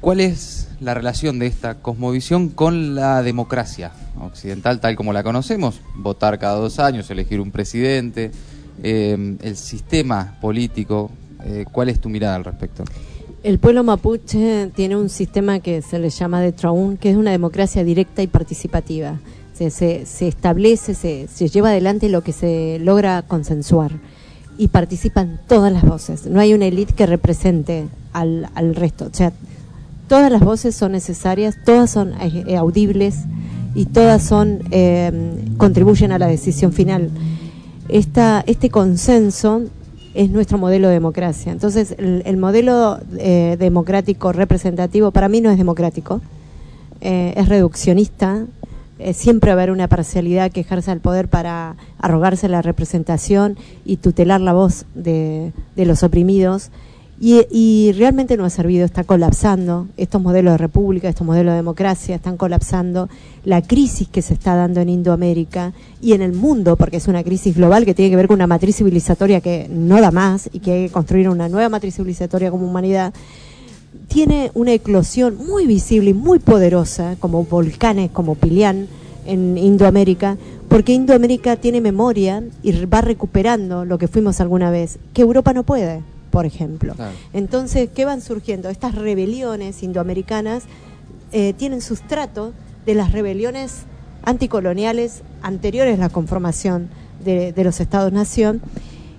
[0.00, 5.80] cuál es la relación de esta cosmovisión con la democracia occidental tal como la conocemos,
[5.94, 8.30] votar cada dos años, elegir un presidente,
[8.82, 11.10] eh, el sistema político,
[11.44, 12.84] eh, ¿cuál es tu mirada al respecto?
[13.42, 17.30] El pueblo mapuche tiene un sistema que se le llama de Traún, que es una
[17.30, 19.18] democracia directa y participativa.
[19.54, 23.92] Se, establece, se, se lleva adelante lo que se logra consensuar
[24.56, 26.24] y participan todas las voces.
[26.24, 29.06] No hay una élite que represente al, al resto.
[29.06, 29.34] O sea,
[30.10, 33.14] todas las voces son necesarias, todas son eh, audibles
[33.76, 35.12] y todas son eh,
[35.56, 37.10] contribuyen a la decisión final.
[37.88, 39.62] Este consenso
[40.14, 41.52] es nuestro modelo de democracia.
[41.52, 46.20] Entonces, el, el modelo eh, democrático representativo para mí no es democrático,
[47.00, 48.46] es reduccionista.
[49.14, 53.98] Siempre va a haber una parcialidad que ejerza el poder para arrogarse la representación y
[53.98, 56.72] tutelar la voz de los oprimidos.
[57.22, 59.88] Y, realmente no ha servido, está colapsando.
[59.98, 63.10] Estos modelos de república, estos modelos de democracia están colapsando.
[63.44, 67.22] La crisis que se está dando en Indoamérica y en el mundo, porque es una
[67.22, 70.60] crisis global que tiene que ver con una matriz civilizatoria que no da más y
[70.60, 73.12] que hay que construir una nueva matriz civilizatoria como humanidad,
[74.08, 78.88] tiene una eclosión muy visible y muy poderosa, como volcanes como Pilián,
[79.26, 80.38] en Indoamérica,
[80.70, 85.64] porque Indoamérica tiene memoria y va recuperando lo que fuimos alguna vez, que Europa no
[85.64, 86.00] puede,
[86.30, 86.94] por ejemplo.
[86.94, 87.12] Claro.
[87.32, 88.68] Entonces, ¿qué van surgiendo?
[88.68, 90.64] Estas rebeliones indoamericanas
[91.32, 92.52] eh, tienen sustrato
[92.86, 93.82] de las rebeliones
[94.22, 96.88] anticoloniales anteriores a la conformación
[97.24, 98.60] de, de los Estados-Nación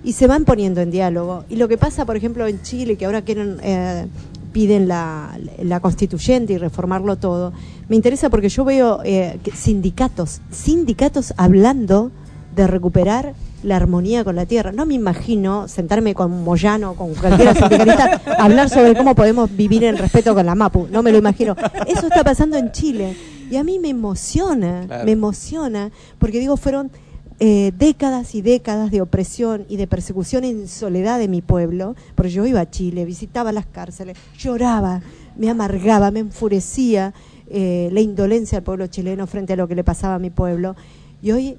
[0.04, 1.44] y se van poniendo en diálogo.
[1.48, 4.06] Y lo que pasa, por ejemplo, en Chile, que ahora quieren, eh,
[4.52, 7.52] piden la, la constituyente y reformarlo todo,
[7.88, 12.10] me interesa porque yo veo eh, sindicatos, sindicatos hablando
[12.54, 14.72] de recuperar la armonía con la tierra.
[14.72, 19.84] No me imagino sentarme con Moyano, con cualquiera sindicalista, a hablar sobre cómo podemos vivir
[19.84, 20.88] en respeto con la MAPU.
[20.90, 21.54] No me lo imagino.
[21.86, 23.16] Eso está pasando en Chile.
[23.50, 25.04] Y a mí me emociona, Claro.
[25.04, 26.90] me emociona, porque digo, fueron
[27.38, 32.30] eh, décadas y décadas de opresión y de persecución en soledad de mi pueblo, porque
[32.30, 35.02] yo iba a Chile, visitaba las cárceles, lloraba,
[35.36, 37.12] me amargaba, me enfurecía
[37.48, 40.76] eh, la indolencia del pueblo chileno frente a lo que le pasaba a mi pueblo.
[41.20, 41.56] Y hoy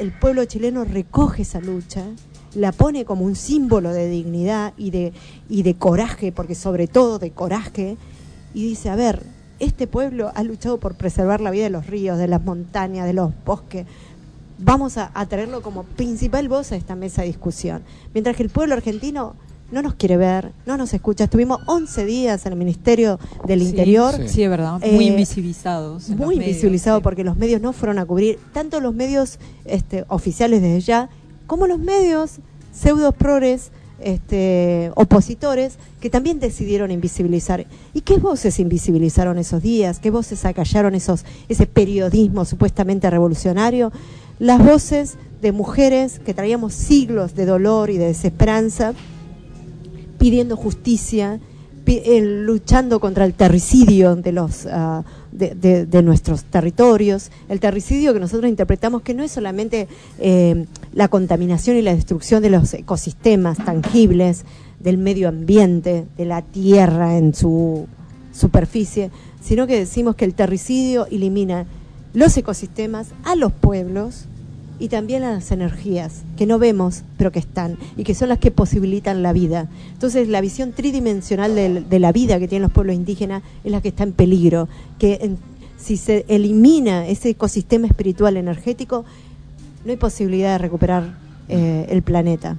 [0.00, 2.06] el pueblo chileno recoge esa lucha,
[2.54, 5.12] la pone como un símbolo de dignidad y de,
[5.48, 7.98] y de coraje, porque sobre todo de coraje,
[8.54, 9.22] y dice, a ver,
[9.58, 13.12] este pueblo ha luchado por preservar la vida de los ríos, de las montañas, de
[13.12, 13.86] los bosques.
[14.58, 17.82] Vamos a, a traerlo como principal voz a esta mesa de discusión.
[18.14, 19.36] Mientras que el pueblo argentino
[19.72, 21.24] no nos quiere ver, no nos escucha.
[21.24, 24.14] Estuvimos 11 días en el Ministerio del Sí, Interior.
[24.16, 24.28] Sí.
[24.28, 24.78] Sí, es verdad.
[24.82, 26.08] Eh, Muy invisibilizados.
[26.10, 27.02] muy medios, invisibilizado sí.
[27.02, 31.08] porque los medios no fueron a cubrir, tanto los medios este, oficiales desde ya,
[31.46, 32.38] como los medios
[32.72, 37.66] pseudo progres, este, opositores, que también decidieron invisibilizar.
[37.92, 39.98] ¿Y qué voces invisibilizaron esos días?
[39.98, 43.92] ¿Qué voces acallaron esos, ese periodismo supuestamente revolucionario?
[44.38, 48.94] Las voces de mujeres que traíamos siglos de dolor y de desesperanza,
[50.20, 51.40] pidiendo justicia,
[51.86, 55.02] eh, luchando contra el terricidio de los ah,
[55.32, 61.76] de nuestros territorios, el terricidio que nosotros interpretamos que no es solamente eh, la contaminación
[61.76, 64.44] y la destrucción de los ecosistemas tangibles,
[64.78, 67.88] del medio ambiente, de la tierra en su
[68.32, 69.10] superficie,
[69.42, 71.66] sino que decimos que el terricidio elimina
[72.12, 74.26] los ecosistemas, a los pueblos
[74.80, 78.50] y también las energías que no vemos pero que están y que son las que
[78.50, 79.68] posibilitan la vida.
[79.92, 83.80] Entonces la visión tridimensional del- de, la vida que tienen los pueblos indígenas es la
[83.80, 84.68] que está en peligro,
[84.98, 85.38] que en-
[85.78, 89.04] si se elimina ese ecosistema espiritual energético
[89.84, 91.14] no hay posibilidad de recuperar
[91.48, 92.56] eh, el planeta.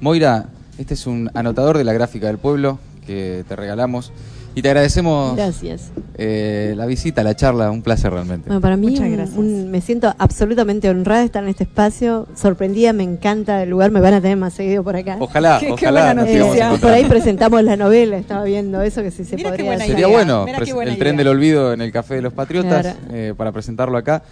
[0.00, 0.48] Moira,
[0.78, 4.12] este es un anotador de la gráfica del pueblo que te regalamos
[4.54, 5.90] y te agradecemos Gracias.
[6.16, 8.46] eh, la visita, la charla, un placer realmente.
[8.48, 9.38] Bueno, para mí Muchas un- gracias.
[9.38, 13.90] un- me siento absolutamente honrada de estar en este espacio, sorprendida, me encanta el lugar,
[13.90, 15.16] me van a tener más seguido por acá.
[15.20, 19.24] Ojalá, Qué- qué ojalá Eh, por ahí presentamos la novela, estaba viendo eso que si
[19.24, 19.94] se Mira podría buena hacer.
[19.96, 20.46] Sería bueno
[20.82, 22.98] el tren del olvido en el Café de los Patriotas Claro.
[23.12, 24.22] eh, para presentarlo acá.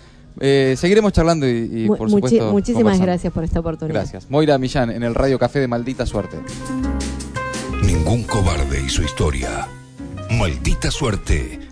[0.40, 3.06] Eh, seguiremos charlando y, por muchi- supuesto muchísimas conversando.
[3.06, 4.00] gracias por esta oportunidad.
[4.00, 4.30] Gracias.
[4.30, 6.36] Moira Millán en el Radio Café de Maldita Suerte.
[7.84, 9.66] Ningún cobarde y su historia.
[10.30, 11.67] Maldita suerte.